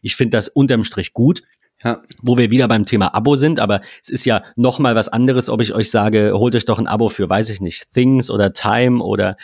[0.00, 1.42] Ich finde das unterm Strich gut.
[1.84, 2.02] Ja.
[2.22, 5.50] Wo wir wieder beim Thema Abo sind, aber es ist ja noch mal was anderes,
[5.50, 8.52] ob ich euch sage, holt euch doch ein Abo für, weiß ich nicht, Things oder
[8.52, 9.36] Time oder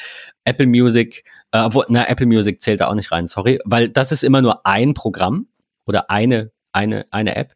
[0.45, 4.13] Apple Music, äh, obwohl, na, Apple Music zählt da auch nicht rein, sorry, weil das
[4.13, 5.49] ist immer nur ein Programm
[5.87, 7.55] oder eine eine, eine App,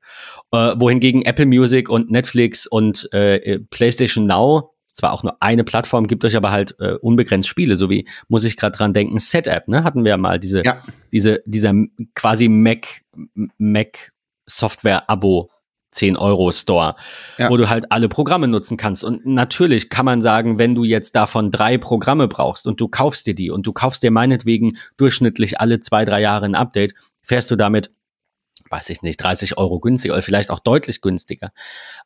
[0.52, 6.06] äh, wohingegen Apple Music und Netflix und äh, PlayStation Now zwar auch nur eine Plattform,
[6.06, 9.68] gibt euch aber halt äh, unbegrenzt Spiele, so wie muss ich gerade dran denken, Set-App,
[9.68, 9.84] ne?
[9.84, 10.78] Hatten wir ja mal diese, ja.
[11.10, 11.72] diese, dieser
[12.14, 13.02] quasi Mac,
[13.58, 14.12] Mac
[14.46, 15.50] Software-Abo
[15.92, 16.96] 10 Euro Store,
[17.38, 17.50] ja.
[17.50, 19.04] wo du halt alle Programme nutzen kannst.
[19.04, 23.26] Und natürlich kann man sagen, wenn du jetzt davon drei Programme brauchst und du kaufst
[23.26, 27.50] dir die und du kaufst dir meinetwegen durchschnittlich alle zwei, drei Jahre ein Update, fährst
[27.50, 27.90] du damit
[28.72, 31.52] weiß ich nicht, 30 Euro günstiger oder vielleicht auch deutlich günstiger.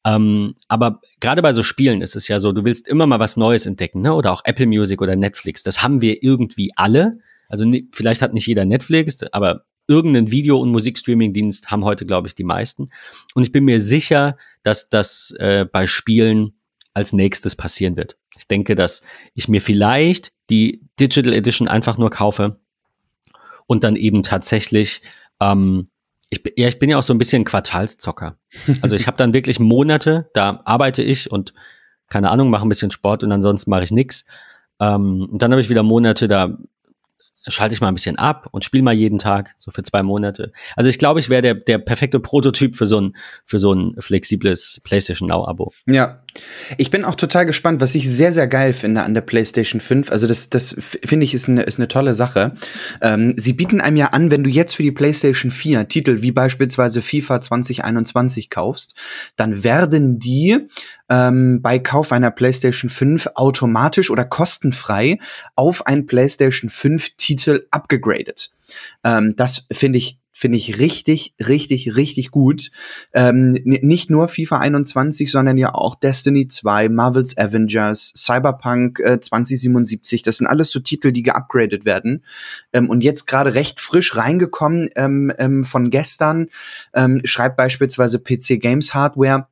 [0.05, 3.37] Ähm, aber gerade bei so Spielen ist es ja so, du willst immer mal was
[3.37, 4.13] Neues entdecken, ne?
[4.13, 5.63] Oder auch Apple Music oder Netflix.
[5.63, 7.13] Das haben wir irgendwie alle.
[7.49, 12.35] Also vielleicht hat nicht jeder Netflix, aber irgendeinen Video- und Musikstreaming-Dienst haben heute, glaube ich,
[12.35, 12.87] die meisten.
[13.35, 16.55] Und ich bin mir sicher, dass das äh, bei Spielen
[16.95, 18.17] als nächstes passieren wird.
[18.37, 19.03] Ich denke, dass
[19.35, 22.59] ich mir vielleicht die Digital Edition einfach nur kaufe
[23.67, 25.03] und dann eben tatsächlich
[25.41, 25.89] ähm,
[26.29, 28.37] ich, ja, ich bin ja auch so ein bisschen Quartalszocker.
[28.81, 31.55] Also ich habe dann wirklich Monate, da arbeite ich und
[32.09, 34.25] keine Ahnung, mache ein bisschen Sport und ansonsten mache ich nichts.
[34.81, 36.57] Ähm, und dann habe ich wieder Monate, da
[37.49, 40.53] schalte ich mal ein bisschen ab und spiele mal jeden Tag, so für zwei Monate.
[40.75, 43.95] Also ich glaube, ich wäre der, der perfekte Prototyp für so ein, für so ein
[43.99, 45.73] flexibles PlayStation Now-Abo.
[45.87, 46.23] Ja.
[46.79, 50.11] Ich bin auch total gespannt, was ich sehr, sehr geil finde an der PlayStation 5.
[50.11, 52.53] Also das, das finde ich ist eine, ist eine tolle Sache.
[53.01, 56.33] Ähm, sie bieten einem ja an, wenn du jetzt für die PlayStation 4 Titel wie
[56.33, 58.97] beispielsweise FIFA 2021 kaufst,
[59.37, 60.59] dann werden die
[61.09, 65.19] ähm, bei Kauf einer PlayStation 5 automatisch oder kostenfrei
[65.55, 68.51] auf ein PlayStation 5 Titel abgegradet.
[69.05, 72.71] Ähm, das finde ich finde ich richtig, richtig, richtig gut.
[73.15, 80.23] Ähm, nicht nur FIFA 21, sondern ja auch Destiny 2, Marvel's Avengers, Cyberpunk äh, 2077.
[80.23, 82.23] Das sind alles so Titel, die geupgradet werden.
[82.75, 86.49] Ähm, und jetzt gerade recht frisch reingekommen ähm, ähm, von gestern,
[86.93, 89.49] ähm, schreibt beispielsweise PC Games Hardware,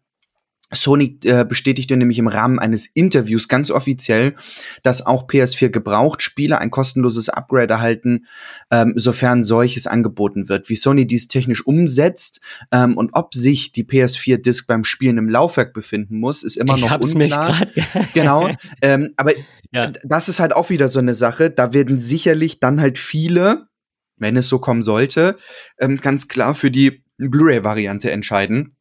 [0.75, 4.35] Sony äh, bestätigte nämlich im Rahmen eines Interviews ganz offiziell,
[4.83, 8.27] dass auch PS4 Gebrauchtspieler ein kostenloses Upgrade erhalten,
[8.71, 10.69] ähm, sofern solches angeboten wird.
[10.69, 12.41] Wie Sony dies technisch umsetzt
[12.73, 16.83] ähm, und ob sich die PS4-Disc beim Spielen im Laufwerk befinden muss, ist immer ich
[16.83, 17.57] noch unklar.
[18.15, 18.51] genau.
[18.83, 19.33] Ähm, aber
[19.73, 19.93] ja.
[20.05, 21.51] das ist halt auch wieder so eine Sache.
[21.51, 23.69] Da werden sicherlich dann halt viele,
[24.17, 25.37] wenn es so kommen sollte,
[25.79, 28.74] ähm, ganz klar für die Blu-ray-Variante entscheiden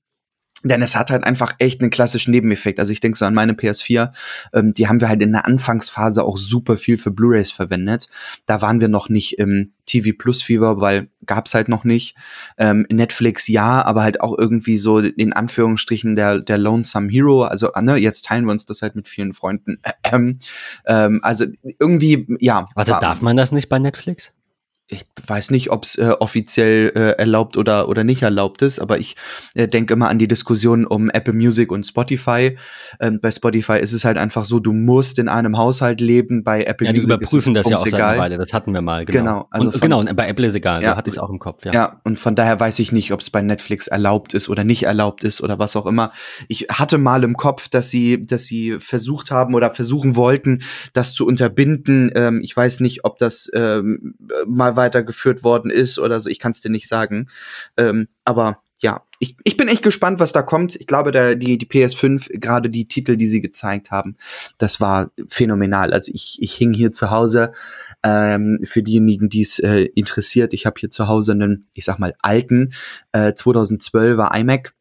[0.64, 2.80] denn es hat halt einfach echt einen klassischen Nebeneffekt.
[2.80, 4.12] Also ich denke so an meine PS4,
[4.54, 8.08] ähm, die haben wir halt in der Anfangsphase auch super viel für Blu-rays verwendet.
[8.46, 12.16] Da waren wir noch nicht im TV Plus Fever, weil gab's halt noch nicht.
[12.58, 17.44] Ähm, Netflix ja, aber halt auch irgendwie so in Anführungsstrichen der, der Lonesome Hero.
[17.44, 19.80] Also ne, jetzt teilen wir uns das halt mit vielen Freunden.
[20.04, 20.40] Ähm,
[20.86, 21.46] ähm, also
[21.80, 22.66] irgendwie, ja.
[22.76, 24.32] Warte, war, darf man das nicht bei Netflix?
[24.88, 29.00] Ich weiß nicht, ob es äh, offiziell äh, erlaubt oder, oder nicht erlaubt ist, aber
[29.00, 29.16] ich
[29.56, 32.58] äh, denke immer an die Diskussion um Apple Music und Spotify.
[33.00, 36.44] Ähm, bei Spotify ist es halt einfach so, du musst in einem Haushalt leben.
[36.44, 38.38] Bei Apple ja, die Music überprüfen das ja auch seit einer Weile.
[38.38, 39.06] Das hatten wir mal.
[39.06, 39.20] Genau.
[39.20, 40.00] genau also und, genau.
[40.00, 40.84] Und bei Apple ist egal.
[40.84, 41.64] Ja, so hatte ich es auch im Kopf.
[41.64, 41.72] Ja.
[41.72, 42.02] ja.
[42.04, 45.24] Und von daher weiß ich nicht, ob es bei Netflix erlaubt ist oder nicht erlaubt
[45.24, 46.12] ist oder was auch immer.
[46.50, 51.14] Ich hatte mal im Kopf, dass sie, dass sie versucht haben oder versuchen wollten, das
[51.14, 52.12] zu unterbinden.
[52.16, 54.16] Ähm, ich weiß nicht, ob das ähm,
[54.46, 56.30] mal weitergeführt worden ist oder so.
[56.30, 57.30] Ich kann es dir nicht sagen.
[57.78, 60.76] Ähm, aber ja, ich, ich bin echt gespannt, was da kommt.
[60.76, 64.18] Ich glaube, der, die, die PS5, gerade die Titel, die sie gezeigt haben,
[64.58, 65.94] das war phänomenal.
[65.94, 67.54] Also ich, ich hing hier zu Hause.
[68.04, 71.98] Ähm, für diejenigen, die es äh, interessiert, ich habe hier zu Hause einen, ich sag
[71.98, 72.74] mal, alten
[73.14, 74.74] äh, 2012er iMac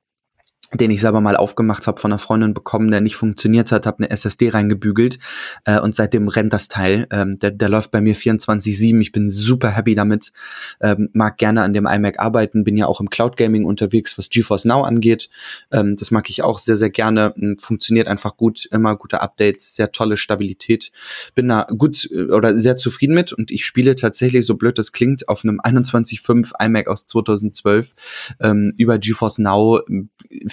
[0.74, 3.98] den ich selber mal aufgemacht habe, von einer Freundin bekommen, der nicht funktioniert hat, habe
[3.98, 5.18] eine SSD reingebügelt
[5.64, 7.06] äh, und seitdem rennt das Teil.
[7.10, 9.00] Ähm, der, der läuft bei mir 24-7.
[9.00, 10.32] Ich bin super happy damit,
[10.80, 14.30] ähm, mag gerne an dem iMac arbeiten, bin ja auch im Cloud Gaming unterwegs, was
[14.30, 15.28] GeForce Now angeht.
[15.70, 17.34] Ähm, das mag ich auch sehr, sehr gerne.
[17.58, 20.90] Funktioniert einfach gut, immer gute Updates, sehr tolle Stabilität.
[21.34, 24.92] Bin da gut äh, oder sehr zufrieden mit und ich spiele tatsächlich, so blöd das
[24.92, 27.94] klingt, auf einem 21.5 iMac aus 2012
[28.40, 29.80] ähm, über GeForce Now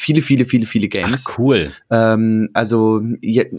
[0.10, 1.26] viele, viele, viele, viele Games.
[1.28, 1.72] Ach, cool.
[1.92, 3.52] Ähm, also je,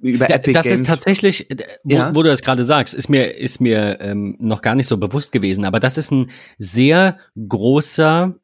[0.00, 0.80] über da, Epic Das Games.
[0.80, 1.46] ist tatsächlich,
[1.84, 2.14] wo, ja?
[2.14, 5.32] wo du das gerade sagst, ist mir, ist mir ähm, noch gar nicht so bewusst
[5.32, 8.34] gewesen, aber das ist ein sehr großer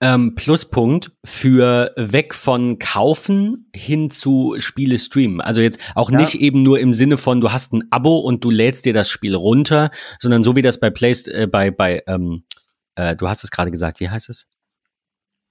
[0.00, 5.40] ähm, Pluspunkt für weg von kaufen hin zu Spiele streamen.
[5.40, 6.18] Also jetzt auch ja.
[6.18, 9.08] nicht eben nur im Sinne von du hast ein Abo und du lädst dir das
[9.08, 12.44] Spiel runter, sondern so wie das bei Playst äh, bei bei ähm,
[12.96, 14.46] äh, du hast es gerade gesagt, wie heißt es?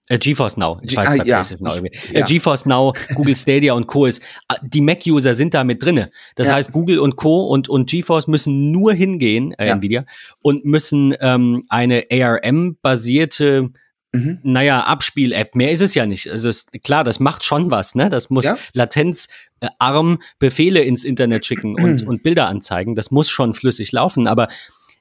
[0.10, 0.80] Äh, GeForce Now.
[0.84, 1.44] Ich weiß ah, ja.
[1.60, 1.96] Now irgendwie.
[2.14, 2.26] Äh, ja.
[2.26, 4.06] GeForce Now, Google Stadia und Co.
[4.06, 6.12] ist, äh, die Mac-User sind da mit drinne.
[6.36, 6.56] Das ja.
[6.56, 7.48] heißt, Google und Co.
[7.48, 9.76] und, und GeForce müssen nur hingehen, äh, ja.
[9.76, 10.06] Nvidia,
[10.44, 13.72] und müssen ähm, eine ARM-basierte
[14.16, 14.40] Mhm.
[14.44, 16.30] Naja, Abspiel-App, mehr ist es ja nicht.
[16.30, 18.10] Also ist, klar, das macht schon was, ne?
[18.10, 18.58] Das muss ja?
[18.74, 22.94] latenzarm Befehle ins Internet schicken und, und Bilder anzeigen.
[22.94, 24.50] Das muss schon flüssig laufen, aber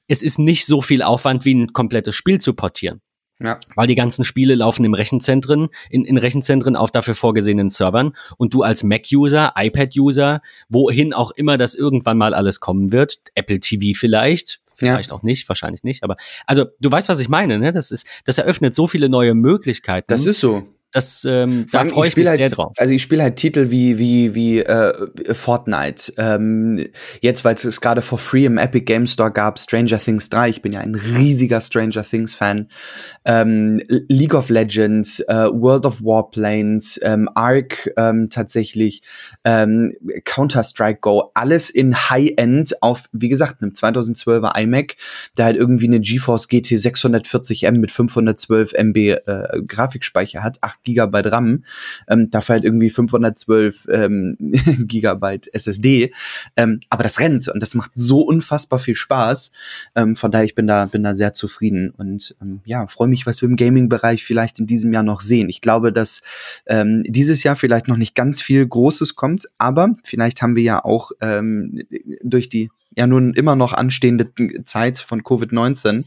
[0.08, 3.02] es ist nicht so viel Aufwand, wie ein komplettes Spiel zu portieren.
[3.42, 3.58] Ja.
[3.74, 8.54] Weil die ganzen Spiele laufen im Rechenzentren, in, in Rechenzentren auf dafür vorgesehenen Servern und
[8.54, 13.98] du als Mac-User, iPad-User, wohin auch immer das irgendwann mal alles kommen wird, Apple TV
[13.98, 15.16] vielleicht, vielleicht ja.
[15.16, 16.04] auch nicht, wahrscheinlich nicht.
[16.04, 17.72] Aber also du weißt, was ich meine, ne?
[17.72, 20.06] Das ist, das eröffnet so viele neue Möglichkeiten.
[20.08, 20.62] Das ist so.
[20.92, 22.74] Das, ähm, da freue ich, ich mich halt, sehr drauf.
[22.76, 26.12] Also ich spiele halt Titel wie wie wie äh, Fortnite.
[26.18, 26.86] Ähm,
[27.22, 30.50] jetzt, weil es gerade for free im Epic Game Store gab, Stranger Things 3.
[30.50, 32.68] Ich bin ja ein riesiger Stranger Things Fan.
[33.24, 39.00] Ähm, League of Legends, äh, World of Warplanes, ähm, Ark ähm, tatsächlich,
[39.44, 44.96] ähm, Counter Strike Go, alles in High End auf, wie gesagt, einem 2012er iMac,
[45.38, 49.18] der halt irgendwie eine GeForce GT 640M mit 512 MB äh,
[49.66, 50.58] Grafikspeicher hat.
[50.60, 51.64] 8 Gigabyte RAM,
[52.08, 54.36] ähm, dafür halt irgendwie 512 ähm,
[54.86, 56.12] Gigabyte SSD.
[56.56, 59.52] Ähm, aber das rennt und das macht so unfassbar viel Spaß.
[59.94, 63.26] Ähm, von daher, ich bin da, bin da sehr zufrieden und ähm, ja, freue mich,
[63.26, 65.48] was wir im Gaming-Bereich vielleicht in diesem Jahr noch sehen.
[65.48, 66.22] Ich glaube, dass
[66.66, 70.84] ähm, dieses Jahr vielleicht noch nicht ganz viel Großes kommt, aber vielleicht haben wir ja
[70.84, 71.82] auch ähm,
[72.22, 74.32] durch die ja nun immer noch anstehende
[74.64, 76.04] Zeit von Covid-19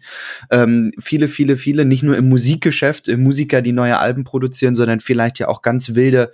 [0.51, 4.99] ähm, viele, viele, viele, nicht nur im Musikgeschäft, äh, Musiker, die neue Alben produzieren, sondern
[4.99, 6.31] vielleicht ja auch ganz wilde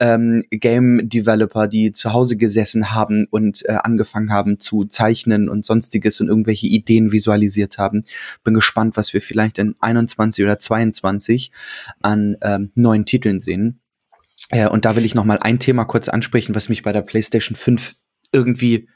[0.00, 6.20] ähm, Game-Developer, die zu Hause gesessen haben und äh, angefangen haben zu zeichnen und sonstiges
[6.20, 8.02] und irgendwelche Ideen visualisiert haben.
[8.44, 11.50] Bin gespannt, was wir vielleicht in 21 oder 22
[12.02, 13.80] an ähm, neuen Titeln sehen.
[14.50, 17.02] Äh, und da will ich noch mal ein Thema kurz ansprechen, was mich bei der
[17.02, 17.94] PlayStation 5
[18.32, 18.88] irgendwie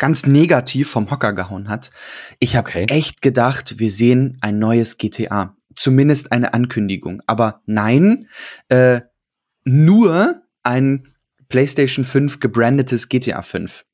[0.00, 1.92] ganz negativ vom Hocker gehauen hat.
[2.40, 2.86] Ich habe okay.
[2.88, 5.54] echt gedacht, wir sehen ein neues GTA.
[5.76, 7.22] Zumindest eine Ankündigung.
[7.26, 8.26] Aber nein,
[8.68, 9.02] äh,
[9.64, 11.06] nur ein
[11.48, 13.84] PlayStation 5 gebrandetes GTA 5.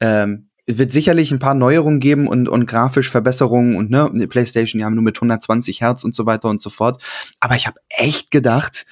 [0.00, 4.80] Ähm, es wird sicherlich ein paar Neuerungen geben und, und grafisch Verbesserungen und ne, PlayStation
[4.80, 7.00] ja nur mit 120 Hertz und so weiter und so fort.
[7.40, 8.86] Aber ich habe echt gedacht,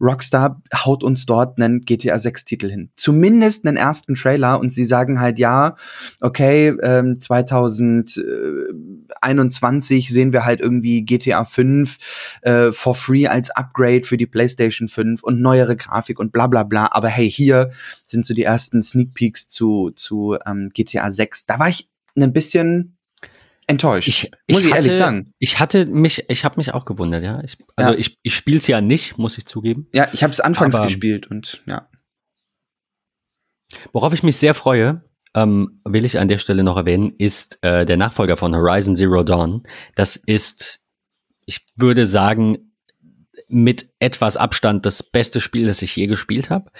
[0.00, 2.90] Rockstar haut uns dort einen GTA 6 Titel hin.
[2.96, 5.76] Zumindest einen ersten Trailer und sie sagen halt, ja,
[6.20, 11.98] okay, ähm, 2021 sehen wir halt irgendwie GTA 5
[12.42, 16.62] äh, for free als Upgrade für die PlayStation 5 und neuere Grafik und bla bla
[16.62, 16.88] bla.
[16.92, 17.70] Aber hey, hier
[18.02, 21.44] sind so die ersten Sneak Peeks zu, zu ähm, GTA 6.
[21.46, 22.96] Da war ich ein bisschen
[23.70, 24.08] enttäuscht.
[24.08, 25.32] Ich, ich muss ich hatte, ehrlich sagen.
[25.38, 27.42] Ich hatte mich, ich habe mich auch gewundert, ja.
[27.42, 27.98] Ich, also ja.
[27.98, 29.88] ich, ich spiele es ja nicht, muss ich zugeben.
[29.94, 31.88] Ja, ich habe es anfangs Aber, gespielt und ja.
[33.92, 35.04] Worauf ich mich sehr freue,
[35.34, 39.22] ähm, will ich an der Stelle noch erwähnen, ist äh, der Nachfolger von Horizon Zero
[39.22, 39.62] Dawn.
[39.94, 40.80] Das ist,
[41.46, 42.72] ich würde sagen,
[43.48, 46.70] mit etwas Abstand das beste Spiel, das ich je gespielt habe.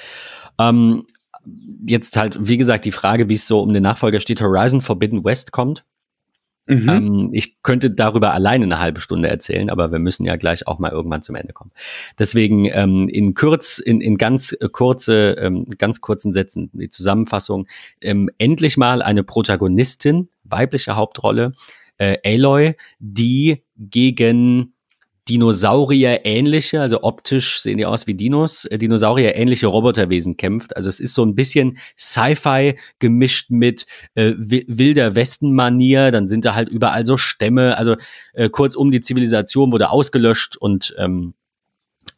[0.58, 1.06] Ähm,
[1.86, 4.40] jetzt halt, wie gesagt, die Frage, wie es so um den Nachfolger steht.
[4.40, 5.84] Horizon Forbidden West kommt.
[6.70, 6.88] Mhm.
[6.88, 10.78] Ähm, ich könnte darüber alleine eine halbe Stunde erzählen, aber wir müssen ja gleich auch
[10.78, 11.72] mal irgendwann zum Ende kommen.
[12.18, 17.66] Deswegen ähm, in kurz, in, in ganz kurze, ähm, ganz kurzen Sätzen die Zusammenfassung.
[18.00, 21.52] Ähm, endlich mal eine Protagonistin, weibliche Hauptrolle,
[21.98, 24.72] äh, Aloy, die gegen
[25.28, 30.76] Dinosaurier-ähnliche, also optisch sehen die aus wie Dinos, äh, Dinosaurier-ähnliche Roboterwesen kämpft.
[30.76, 36.10] Also es ist so ein bisschen Sci-Fi gemischt mit äh, wilder Westen-Manier.
[36.10, 37.76] Dann sind da halt überall so Stämme.
[37.76, 37.96] Also
[38.32, 41.34] äh, kurzum, die Zivilisation wurde ausgelöscht und ähm,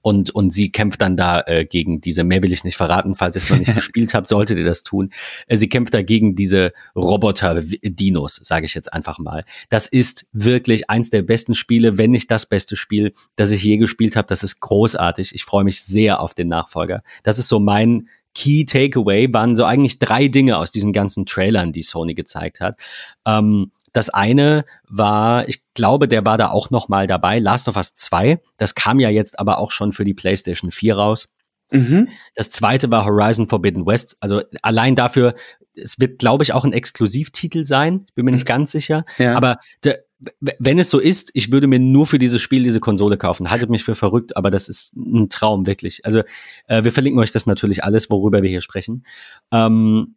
[0.03, 3.37] und, und sie kämpft dann da äh, gegen diese, mehr will ich nicht verraten, falls
[3.37, 5.11] ihr es noch nicht gespielt habt, solltet ihr das tun.
[5.47, 9.45] Äh, sie kämpft da gegen diese Roboter-Dinos, sage ich jetzt einfach mal.
[9.71, 13.79] Das ist wirklich eins der besten Spiele, wenn nicht das beste Spiel, das ich je
[13.79, 14.29] gespielt habe.
[14.29, 15.35] Das ist großartig.
[15.35, 17.03] Ich freue mich sehr auf den Nachfolger.
[17.23, 21.73] Das ist so mein Key Takeaway, waren so eigentlich drei Dinge aus diesen ganzen Trailern,
[21.73, 22.79] die Sony gezeigt hat.
[23.27, 27.77] Ähm, das eine war, ich glaube, der war da auch noch mal dabei, Last of
[27.77, 28.41] Us 2.
[28.57, 31.29] Das kam ja jetzt aber auch schon für die PlayStation 4 raus.
[31.71, 32.09] Mhm.
[32.35, 34.17] Das zweite war Horizon Forbidden West.
[34.21, 35.35] Also allein dafür,
[35.75, 38.05] es wird, glaube ich, auch ein Exklusivtitel sein.
[38.09, 39.05] Ich bin mir nicht ganz sicher.
[39.19, 39.37] Ja.
[39.37, 39.97] Aber de,
[40.41, 43.51] wenn es so ist, ich würde mir nur für dieses Spiel diese Konsole kaufen.
[43.51, 46.05] Haltet mich für verrückt, aber das ist ein Traum, wirklich.
[46.05, 46.21] Also
[46.67, 49.05] äh, wir verlinken euch das natürlich alles, worüber wir hier sprechen.
[49.51, 50.15] Ähm,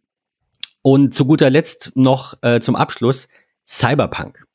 [0.81, 3.29] und zu guter Letzt noch äh, zum Abschluss
[3.65, 4.45] Cyberpunk.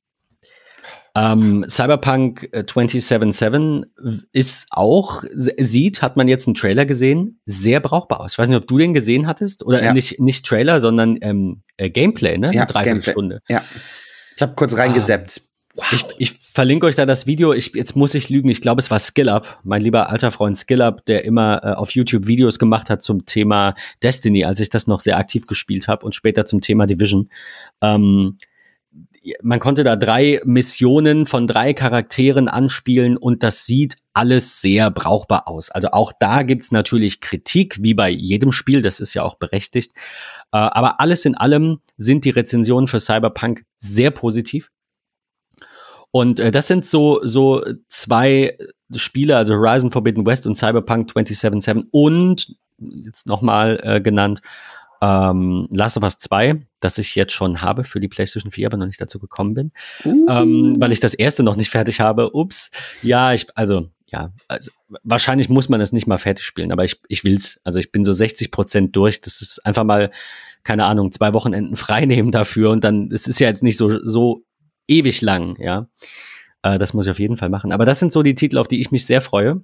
[1.16, 8.20] Ähm, Cyberpunk 2077 äh, ist auch, sieht, hat man jetzt einen Trailer gesehen, sehr brauchbar
[8.20, 8.32] aus.
[8.32, 9.92] Ich weiß nicht, ob du den gesehen hattest oder ja.
[9.92, 12.54] nicht, nicht Trailer, sondern ähm, äh, Gameplay, ne?
[12.54, 13.40] Ja, Dreiviertelstunde.
[13.48, 13.64] Ja.
[14.36, 14.74] Ich habe kurz.
[14.74, 14.94] Ah.
[15.74, 15.92] Wow.
[15.92, 17.52] Ich, ich verlinke euch da das Video.
[17.52, 18.48] Ich, jetzt muss ich lügen.
[18.48, 22.26] Ich glaube, es war SkillUp, mein lieber alter Freund SkillUp, der immer äh, auf YouTube
[22.26, 26.14] Videos gemacht hat zum Thema Destiny, als ich das noch sehr aktiv gespielt habe und
[26.14, 27.28] später zum Thema Division.
[27.80, 28.36] Ähm,
[29.42, 35.46] man konnte da drei Missionen von drei Charakteren anspielen und das sieht alles sehr brauchbar
[35.46, 35.70] aus.
[35.70, 39.92] Also auch da gibt's natürlich Kritik, wie bei jedem Spiel, das ist ja auch berechtigt.
[40.52, 44.70] Äh, aber alles in allem sind die Rezensionen für Cyberpunk sehr positiv.
[46.11, 48.56] Und äh, das sind so, so zwei
[48.94, 54.40] Spiele, also Horizon Forbidden West und Cyberpunk 2077 und jetzt nochmal äh, genannt
[55.00, 58.76] ähm, Last of Us 2, das ich jetzt schon habe für die PlayStation 4, aber
[58.76, 59.72] noch nicht dazu gekommen bin,
[60.04, 60.26] uh.
[60.28, 62.34] ähm, weil ich das erste noch nicht fertig habe.
[62.34, 62.70] Ups.
[63.02, 64.70] Ja, ich, also, ja, also,
[65.02, 67.60] wahrscheinlich muss man es nicht mal fertig spielen, aber ich, ich will's.
[67.64, 69.20] Also ich bin so 60 Prozent durch.
[69.20, 70.10] Das ist einfach mal,
[70.64, 73.98] keine Ahnung, zwei Wochenenden frei nehmen dafür und dann, es ist ja jetzt nicht so,
[74.06, 74.44] so
[74.88, 75.88] ewig lang, ja.
[76.62, 77.72] Äh, das muss ich auf jeden Fall machen.
[77.72, 79.62] Aber das sind so die Titel, auf die ich mich sehr freue.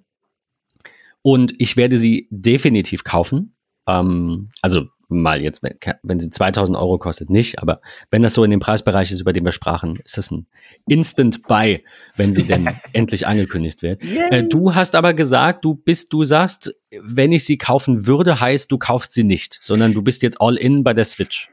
[1.22, 3.56] Und ich werde sie definitiv kaufen.
[3.88, 5.62] Ähm, also mal jetzt,
[6.02, 9.32] wenn, sie 2000 Euro kostet, nicht, aber wenn das so in dem Preisbereich ist, über
[9.32, 10.46] den wir sprachen, ist das ein
[10.86, 11.84] Instant Buy,
[12.16, 14.02] wenn sie denn endlich angekündigt wird.
[14.02, 18.70] Äh, du hast aber gesagt, du bist, du sagst, wenn ich sie kaufen würde, heißt,
[18.70, 21.50] du kaufst sie nicht, sondern du bist jetzt all in bei der Switch.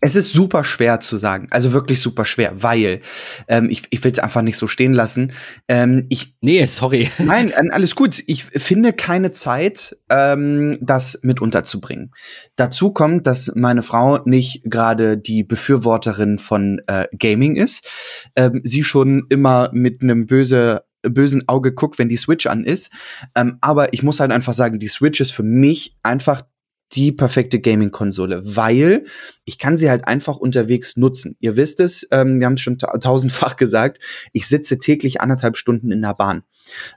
[0.00, 3.02] Es ist super schwer zu sagen, also wirklich super schwer, weil
[3.48, 5.32] ähm, ich, ich will es einfach nicht so stehen lassen.
[5.68, 7.10] Ähm, ich, nee, sorry.
[7.18, 8.22] Nein, alles gut.
[8.26, 12.12] Ich finde keine Zeit, ähm, das mit unterzubringen.
[12.56, 17.86] Dazu kommt, dass meine Frau nicht gerade die Befürworterin von äh, Gaming ist.
[18.36, 22.90] Ähm, sie schon immer mit einem böse bösen Auge guckt, wenn die Switch an ist.
[23.34, 26.42] Ähm, aber ich muss halt einfach sagen, die Switch ist für mich einfach
[26.92, 29.04] die perfekte Gaming-Konsole, weil
[29.44, 31.36] ich kann sie halt einfach unterwegs nutzen.
[31.40, 33.98] Ihr wisst es, ähm, wir haben es schon tausendfach gesagt,
[34.32, 36.42] ich sitze täglich anderthalb Stunden in der Bahn.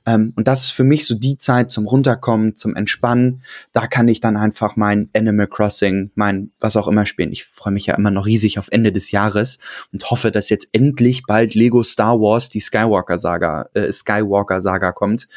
[0.06, 3.44] Ähm, und das ist für mich so die Zeit zum Runterkommen, zum Entspannen.
[3.72, 7.32] Da kann ich dann einfach mein Animal Crossing, mein was auch immer spielen.
[7.32, 9.60] Ich freue mich ja immer noch riesig auf Ende des Jahres
[9.92, 14.92] und hoffe, dass jetzt endlich bald Lego Star Wars, die Skywalker Saga, äh, Skywalker Saga
[14.92, 15.28] kommt.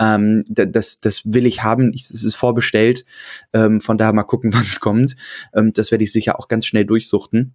[0.00, 1.92] Ähm, das, das will ich haben.
[1.94, 3.04] Es ist vorbestellt.
[3.52, 5.16] Ähm, von daher mal gucken, wann es kommt.
[5.54, 7.54] Ähm, das werde ich sicher auch ganz schnell durchsuchten.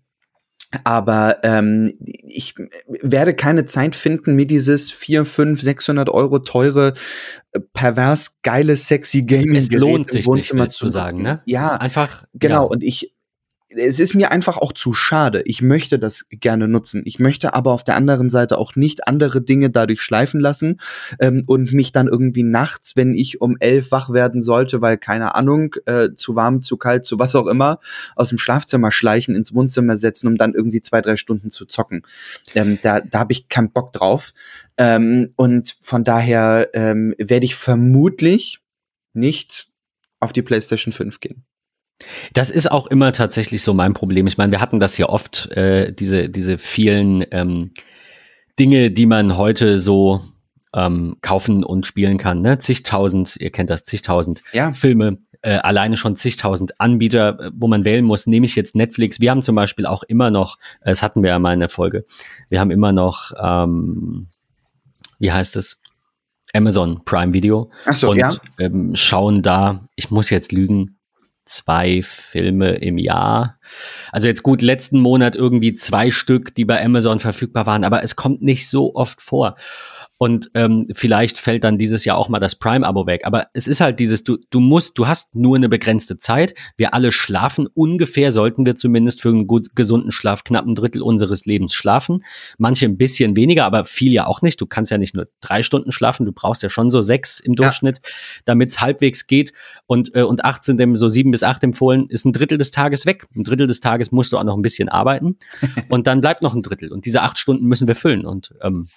[0.84, 2.56] Aber ähm, ich
[2.88, 6.94] werde keine Zeit finden, mir dieses 4, 5, 600 Euro teure,
[7.54, 11.42] äh, pervers geile, sexy Gaming es lohnt sich Wohnzimmer nicht, zu sagen, ne?
[11.46, 12.64] Ja, einfach genau.
[12.64, 12.70] Ja.
[12.70, 13.16] Und ich
[13.78, 15.42] es ist mir einfach auch zu schade.
[15.46, 17.02] Ich möchte das gerne nutzen.
[17.06, 20.80] Ich möchte aber auf der anderen Seite auch nicht andere Dinge dadurch schleifen lassen
[21.20, 25.36] ähm, und mich dann irgendwie nachts, wenn ich um elf wach werden sollte, weil keine
[25.36, 27.80] Ahnung, äh, zu warm, zu kalt, zu was auch immer,
[28.16, 32.04] aus dem Schlafzimmer schleichen, ins Wohnzimmer setzen, um dann irgendwie zwei, drei Stunden zu zocken.
[32.56, 34.32] Ähm, da da habe ich keinen Bock drauf.
[34.78, 38.60] Ähm, und von daher ähm, werde ich vermutlich
[39.14, 39.70] nicht
[40.20, 41.46] auf die PlayStation 5 gehen.
[42.34, 44.28] Das ist auch immer tatsächlich so mein Problem.
[44.28, 47.72] Ich meine, wir hatten das ja oft, äh, diese, diese vielen ähm,
[48.60, 50.22] Dinge, die man heute so
[50.74, 52.42] ähm, kaufen und spielen kann.
[52.42, 52.60] Ne?
[52.60, 54.72] Zigtausend, ihr kennt das, zigtausend ja.
[54.72, 59.20] Filme, äh, alleine schon zigtausend Anbieter, wo man wählen muss, nehme ich jetzt Netflix.
[59.20, 62.06] Wir haben zum Beispiel auch immer noch, das hatten wir ja mal in der Folge,
[62.50, 64.28] wir haben immer noch, ähm,
[65.20, 65.80] wie heißt es?
[66.54, 67.70] Amazon Prime Video.
[67.86, 68.32] Ach so, und ja.
[68.58, 70.97] ähm, schauen da, ich muss jetzt lügen,
[71.48, 73.60] zwei Filme im Jahr.
[74.12, 78.16] Also jetzt gut, letzten Monat irgendwie zwei Stück, die bei Amazon verfügbar waren, aber es
[78.16, 79.56] kommt nicht so oft vor.
[80.20, 83.22] Und ähm, vielleicht fällt dann dieses Jahr auch mal das Prime-Abo weg.
[83.26, 86.56] Aber es ist halt dieses, du, du musst, du hast nur eine begrenzte Zeit.
[86.76, 91.04] Wir alle schlafen ungefähr, sollten wir zumindest für einen gut gesunden Schlaf knapp ein Drittel
[91.04, 92.24] unseres Lebens schlafen.
[92.58, 94.60] Manche ein bisschen weniger, aber viel ja auch nicht.
[94.60, 97.56] Du kannst ja nicht nur drei Stunden schlafen, du brauchst ja schon so sechs im
[97.56, 98.12] Durchschnitt, ja.
[98.46, 99.54] damit es halbwegs geht.
[99.86, 102.72] Und, äh, und acht sind dem so sieben bis acht empfohlen, ist ein Drittel des
[102.72, 103.28] Tages weg.
[103.36, 105.38] Ein Drittel des Tages musst du auch noch ein bisschen arbeiten.
[105.90, 106.92] und dann bleibt noch ein Drittel.
[106.92, 108.26] Und diese acht Stunden müssen wir füllen.
[108.26, 108.88] Und ähm,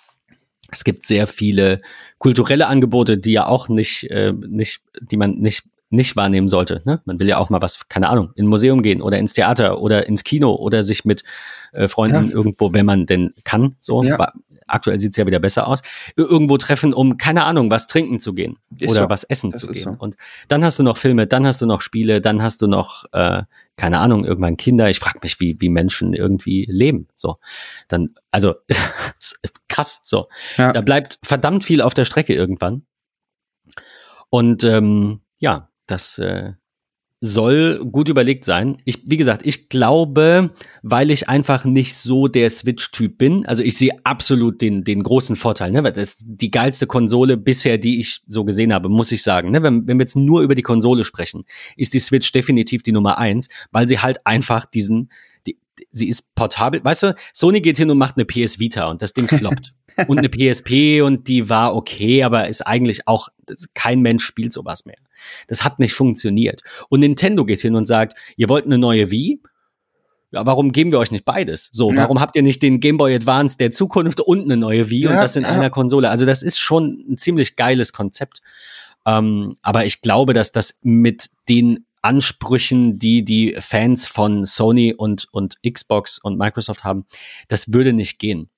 [0.70, 1.78] es gibt sehr viele
[2.18, 6.80] kulturelle Angebote, die ja auch nicht, äh, nicht, die man nicht nicht wahrnehmen sollte.
[6.84, 7.02] Ne?
[7.04, 9.80] Man will ja auch mal was, keine Ahnung, in ein Museum gehen oder ins Theater
[9.80, 11.24] oder ins Kino oder sich mit
[11.72, 12.32] äh, Freunden ja.
[12.32, 14.02] irgendwo, wenn man denn kann, so.
[14.02, 14.32] Ja.
[14.68, 15.82] Aktuell sieht's ja wieder besser aus.
[16.14, 19.08] Irgendwo treffen, um, keine Ahnung, was trinken zu gehen ist oder so.
[19.08, 19.82] was essen das zu gehen.
[19.82, 19.96] So.
[19.98, 20.14] Und
[20.46, 23.42] dann hast du noch Filme, dann hast du noch Spiele, dann hast du noch, äh,
[23.80, 24.90] keine Ahnung, irgendwann Kinder.
[24.90, 27.08] Ich frage mich, wie, wie Menschen irgendwie leben.
[27.16, 27.38] So.
[27.88, 28.56] Dann, also
[29.70, 30.26] krass, so.
[30.58, 30.74] Ja.
[30.74, 32.84] Da bleibt verdammt viel auf der Strecke irgendwann.
[34.28, 36.52] Und ähm, ja, das äh,
[37.22, 38.78] soll gut überlegt sein.
[38.86, 40.50] Ich, wie gesagt, ich glaube,
[40.82, 45.36] weil ich einfach nicht so der Switch-Typ bin, also ich sehe absolut den, den großen
[45.36, 45.82] Vorteil, ne?
[45.82, 49.50] Das ist die geilste Konsole bisher, die ich so gesehen habe, muss ich sagen.
[49.50, 49.62] Ne?
[49.62, 51.44] Wenn, wenn wir jetzt nur über die Konsole sprechen,
[51.76, 55.10] ist die Switch definitiv die Nummer eins, weil sie halt einfach diesen, die,
[55.90, 56.84] sie ist portabel.
[56.84, 59.74] Weißt du, Sony geht hin und macht eine PS Vita und das Ding floppt.
[60.06, 63.28] und eine PSP und die war okay, aber ist eigentlich auch,
[63.74, 64.98] kein Mensch spielt sowas mehr.
[65.48, 66.62] Das hat nicht funktioniert.
[66.88, 69.40] Und Nintendo geht hin und sagt, ihr wollt eine neue Wii?
[70.32, 71.70] Ja, warum geben wir euch nicht beides?
[71.72, 71.96] So, ja.
[71.96, 75.10] warum habt ihr nicht den Game Boy Advance der Zukunft und eine neue Wii ja,
[75.10, 76.08] und das in einer Konsole?
[76.08, 78.40] Also das ist schon ein ziemlich geiles Konzept.
[79.06, 85.28] Ähm, aber ich glaube, dass das mit den Ansprüchen, die die Fans von Sony und,
[85.32, 87.06] und Xbox und Microsoft haben,
[87.48, 88.50] das würde nicht gehen.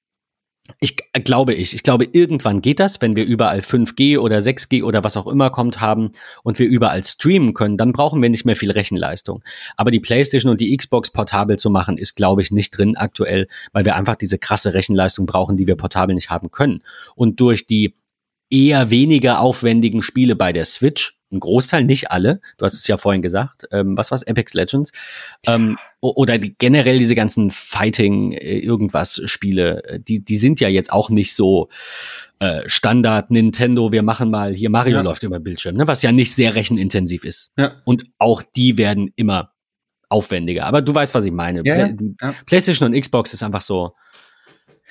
[0.79, 1.75] Ich glaube ich.
[1.75, 5.51] Ich glaube, irgendwann geht das, wenn wir überall 5G oder 6G oder was auch immer
[5.51, 6.13] kommt haben
[6.45, 9.43] und wir überall streamen können, dann brauchen wir nicht mehr viel Rechenleistung.
[9.77, 13.49] Aber die PlayStation und die Xbox portabel zu machen, ist, glaube ich, nicht drin aktuell,
[13.73, 16.81] weil wir einfach diese krasse Rechenleistung brauchen, die wir portabel nicht haben können.
[17.17, 17.97] Und durch die
[18.49, 21.19] eher weniger aufwendigen Spiele bei der Switch.
[21.33, 22.41] Ein Großteil, nicht alle.
[22.59, 23.67] Du hast es ja vorhin gesagt.
[23.73, 24.27] Ähm, was war's?
[24.27, 24.93] Apex Legends.
[25.47, 30.69] Ähm, oder die, generell diese ganzen Fighting äh, irgendwas Spiele, äh, die, die sind ja
[30.69, 31.69] jetzt auch nicht so
[32.39, 33.93] äh, Standard Nintendo.
[33.93, 35.03] Wir machen mal hier Mario ja.
[35.03, 35.89] läuft über Bildschirm, ne?
[35.89, 37.53] was ja nicht sehr rechenintensiv ist.
[37.57, 37.77] Ja.
[37.85, 39.53] Und auch die werden immer
[40.09, 40.67] aufwendiger.
[40.67, 41.63] Aber du weißt, was ich meine.
[41.65, 43.95] Ja, Play PlayStation und Xbox ist einfach so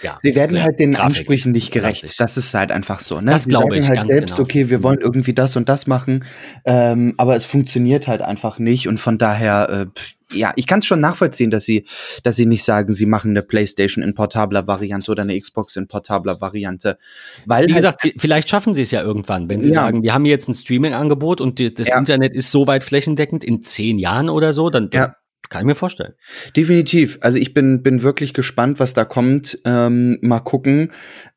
[0.02, 1.18] ja, sie werden halt den Grafik.
[1.18, 2.00] Ansprüchen nicht gerecht.
[2.00, 2.18] Klassisch.
[2.18, 3.22] Das ist halt einfach so.
[3.22, 3.32] Ne?
[3.32, 3.88] Das glaube ich.
[3.88, 4.44] halt selbst, genau.
[4.44, 4.84] okay, wir mhm.
[4.84, 6.26] wollen irgendwie das und das machen,
[6.66, 10.00] ähm, aber es funktioniert halt einfach nicht und von daher, äh,
[10.34, 11.86] ja, ich kann es schon nachvollziehen, dass sie,
[12.24, 15.88] dass sie nicht sagen, sie machen eine PlayStation in portabler Variante oder eine Xbox in
[15.88, 16.98] portabler Variante,
[17.46, 19.76] weil wie halt gesagt, vielleicht schaffen sie es ja irgendwann, wenn sie ja.
[19.76, 21.98] sagen, wir haben jetzt ein Streaming-Angebot und die, das ja.
[21.98, 25.14] Internet ist so weit flächendeckend in zehn Jahren oder so, dann, dann.
[25.50, 26.14] Kann ich mir vorstellen.
[26.56, 27.18] Definitiv.
[27.22, 29.60] Also ich bin, bin wirklich gespannt, was da kommt.
[29.66, 30.92] Ähm, mal gucken.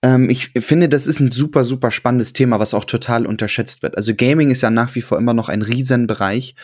[0.04, 3.96] Ähm, ich finde, das ist ein super, super spannendes Thema, was auch total unterschätzt wird.
[3.96, 6.54] Also Gaming ist ja nach wie vor immer noch ein Riesenbereich.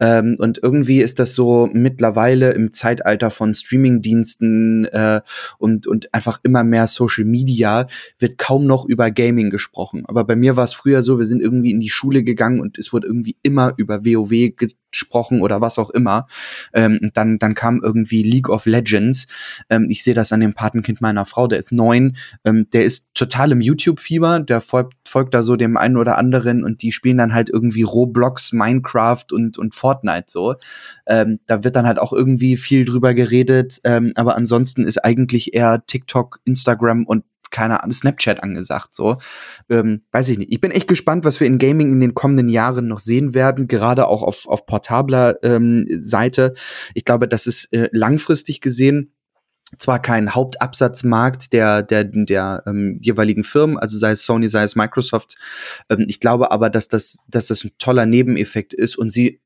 [0.00, 5.20] Ähm, und irgendwie ist das so mittlerweile im Zeitalter von Streamingdiensten äh,
[5.58, 7.86] und, und einfach immer mehr Social Media
[8.18, 10.04] wird kaum noch über Gaming gesprochen.
[10.06, 12.78] Aber bei mir war es früher so, wir sind irgendwie in die Schule gegangen und
[12.78, 16.26] es wurde irgendwie immer über WoW gesprochen oder was auch immer.
[16.72, 19.26] Ähm, dann, dann kam irgendwie League of Legends.
[19.68, 22.16] Ähm, ich sehe das an dem Patenkind meiner Frau, der ist neun.
[22.44, 26.64] Ähm, der ist total im YouTube-Fieber, der folgt, folgt da so dem einen oder anderen
[26.64, 30.54] und die spielen dann halt irgendwie Roblox, Minecraft und, und Fortnite so.
[31.06, 35.54] Ähm, da wird dann halt auch irgendwie viel drüber geredet, ähm, aber ansonsten ist eigentlich
[35.54, 39.18] eher TikTok, Instagram und keine Ahnung, Snapchat angesagt, so.
[39.68, 40.52] Ähm, weiß ich nicht.
[40.52, 43.68] Ich bin echt gespannt, was wir in Gaming in den kommenden Jahren noch sehen werden,
[43.68, 46.54] gerade auch auf, auf portabler ähm, Seite.
[46.94, 49.15] Ich glaube, das ist äh, langfristig gesehen
[49.78, 54.76] zwar kein Hauptabsatzmarkt der der der ähm, jeweiligen Firmen, also sei es Sony, sei es
[54.76, 55.36] Microsoft.
[55.90, 59.40] Ähm, ich glaube aber, dass das dass das ein toller Nebeneffekt ist und sie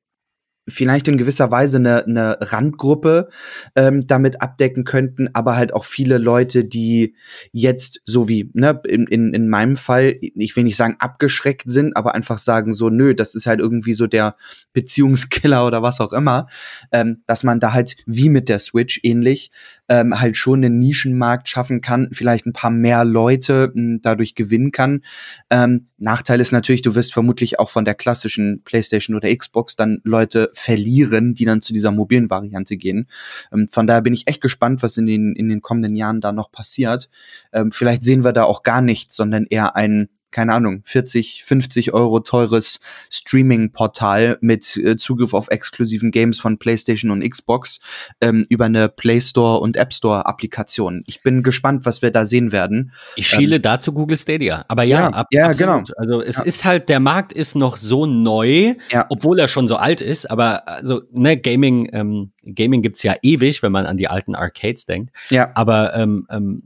[0.70, 3.28] vielleicht in gewisser Weise eine, eine Randgruppe
[3.76, 7.14] ähm, damit abdecken könnten, aber halt auch viele Leute, die
[7.52, 11.96] jetzt so wie ne, in, in, in meinem Fall, ich will nicht sagen abgeschreckt sind,
[11.96, 14.36] aber einfach sagen so, nö, das ist halt irgendwie so der
[14.72, 16.46] Beziehungskiller oder was auch immer,
[16.92, 19.50] ähm, dass man da halt wie mit der Switch ähnlich
[19.90, 24.70] ähm, halt schon einen Nischenmarkt schaffen kann, vielleicht ein paar mehr Leute mh, dadurch gewinnen
[24.70, 25.02] kann.
[25.50, 30.00] Ähm, Nachteil ist natürlich, du wirst vermutlich auch von der klassischen PlayStation oder Xbox dann
[30.04, 33.08] Leute verlieren, die dann zu dieser mobilen Variante gehen.
[33.52, 36.30] Ähm, von daher bin ich echt gespannt, was in den, in den kommenden Jahren da
[36.30, 37.10] noch passiert.
[37.52, 41.92] Ähm, vielleicht sehen wir da auch gar nichts, sondern eher ein keine Ahnung, 40, 50
[41.92, 47.80] Euro teures Streaming-Portal mit äh, Zugriff auf exklusiven Games von PlayStation und Xbox
[48.20, 51.02] ähm, über eine Play Store und App Store Applikation.
[51.06, 52.92] Ich bin gespannt, was wir da sehen werden.
[53.16, 54.64] Ich schiele ähm, dazu Google Stadia.
[54.68, 55.82] Aber ja, ja, ab, ja genau.
[55.96, 56.42] Also es ja.
[56.42, 59.06] ist halt, der Markt ist noch so neu, ja.
[59.08, 60.30] obwohl er schon so alt ist.
[60.30, 64.86] Aber also, ne, Gaming, ähm, Gaming gibt's ja ewig, wenn man an die alten Arcades
[64.86, 65.12] denkt.
[65.30, 65.50] Ja.
[65.54, 66.62] Aber ähm, ähm,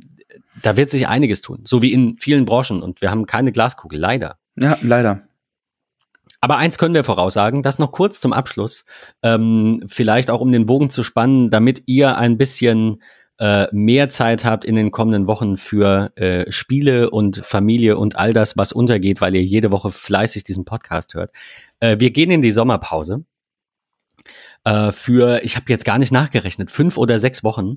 [0.62, 2.82] da wird sich einiges tun, so wie in vielen Branchen.
[2.82, 4.38] Und wir haben keine Glaskugel, leider.
[4.56, 5.22] Ja, leider.
[6.40, 8.84] Aber eins können wir voraussagen, das noch kurz zum Abschluss,
[9.22, 13.02] ähm, vielleicht auch um den Bogen zu spannen, damit ihr ein bisschen
[13.38, 18.32] äh, mehr Zeit habt in den kommenden Wochen für äh, Spiele und Familie und all
[18.32, 21.32] das, was untergeht, weil ihr jede Woche fleißig diesen Podcast hört.
[21.80, 23.24] Äh, wir gehen in die Sommerpause
[24.64, 27.76] äh, für, ich habe jetzt gar nicht nachgerechnet, fünf oder sechs Wochen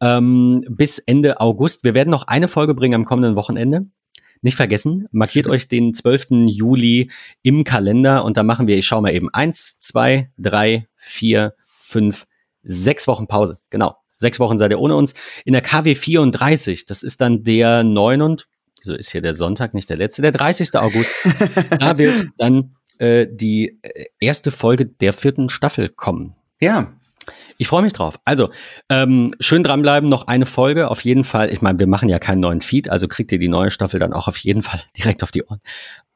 [0.00, 1.84] ähm, bis Ende August.
[1.84, 3.86] Wir werden noch eine Folge bringen am kommenden Wochenende.
[4.42, 6.46] Nicht vergessen, markiert euch den 12.
[6.48, 7.10] Juli
[7.42, 12.26] im Kalender und da machen wir, ich schaue mal eben, eins, zwei, drei, vier, fünf,
[12.62, 13.58] sechs Wochen Pause.
[13.70, 15.14] Genau, sechs Wochen seid ihr ohne uns.
[15.44, 18.46] In der KW 34, das ist dann der 9 und,
[18.82, 20.76] so ist hier der Sonntag, nicht der letzte, der 30.
[20.76, 21.12] August.
[21.78, 26.34] da wird dann äh, die äh, erste Folge der vierten Staffel kommen.
[26.60, 26.92] Ja.
[27.58, 28.20] Ich freue mich drauf.
[28.24, 28.50] Also,
[28.88, 31.50] ähm, schön dranbleiben, noch eine Folge auf jeden Fall.
[31.50, 34.12] Ich meine, wir machen ja keinen neuen Feed, also kriegt ihr die neue Staffel dann
[34.12, 35.60] auch auf jeden Fall direkt auf die Ohren.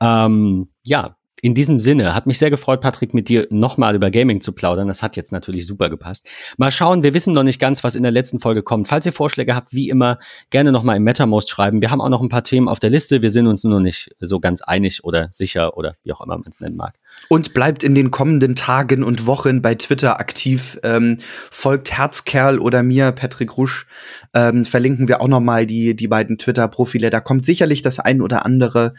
[0.01, 4.41] Ähm, ja, in diesem Sinne, hat mich sehr gefreut, Patrick, mit dir nochmal über Gaming
[4.41, 4.89] zu plaudern.
[4.89, 6.29] Das hat jetzt natürlich super gepasst.
[6.57, 8.89] Mal schauen, wir wissen noch nicht ganz, was in der letzten Folge kommt.
[8.89, 10.19] Falls ihr Vorschläge habt, wie immer,
[10.51, 11.81] gerne nochmal im MetaMost schreiben.
[11.81, 13.23] Wir haben auch noch ein paar Themen auf der Liste.
[13.23, 16.37] Wir sind uns nur noch nicht so ganz einig oder sicher oder wie auch immer
[16.37, 16.99] man es nennen mag.
[17.29, 20.79] Und bleibt in den kommenden Tagen und Wochen bei Twitter aktiv.
[20.83, 21.19] Ähm,
[21.51, 23.87] folgt Herzkerl oder mir, Patrick Rusch.
[24.35, 27.11] Ähm, verlinken wir auch noch mal die, die beiden Twitter-Profile.
[27.11, 28.95] Da kommt sicherlich das ein oder andere.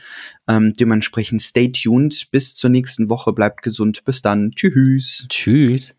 [0.47, 2.30] Ähm, dementsprechend stay tuned.
[2.31, 3.33] Bis zur nächsten Woche.
[3.33, 4.03] Bleibt gesund.
[4.05, 4.51] Bis dann.
[4.51, 5.25] Tschüss.
[5.29, 5.93] Tschüss.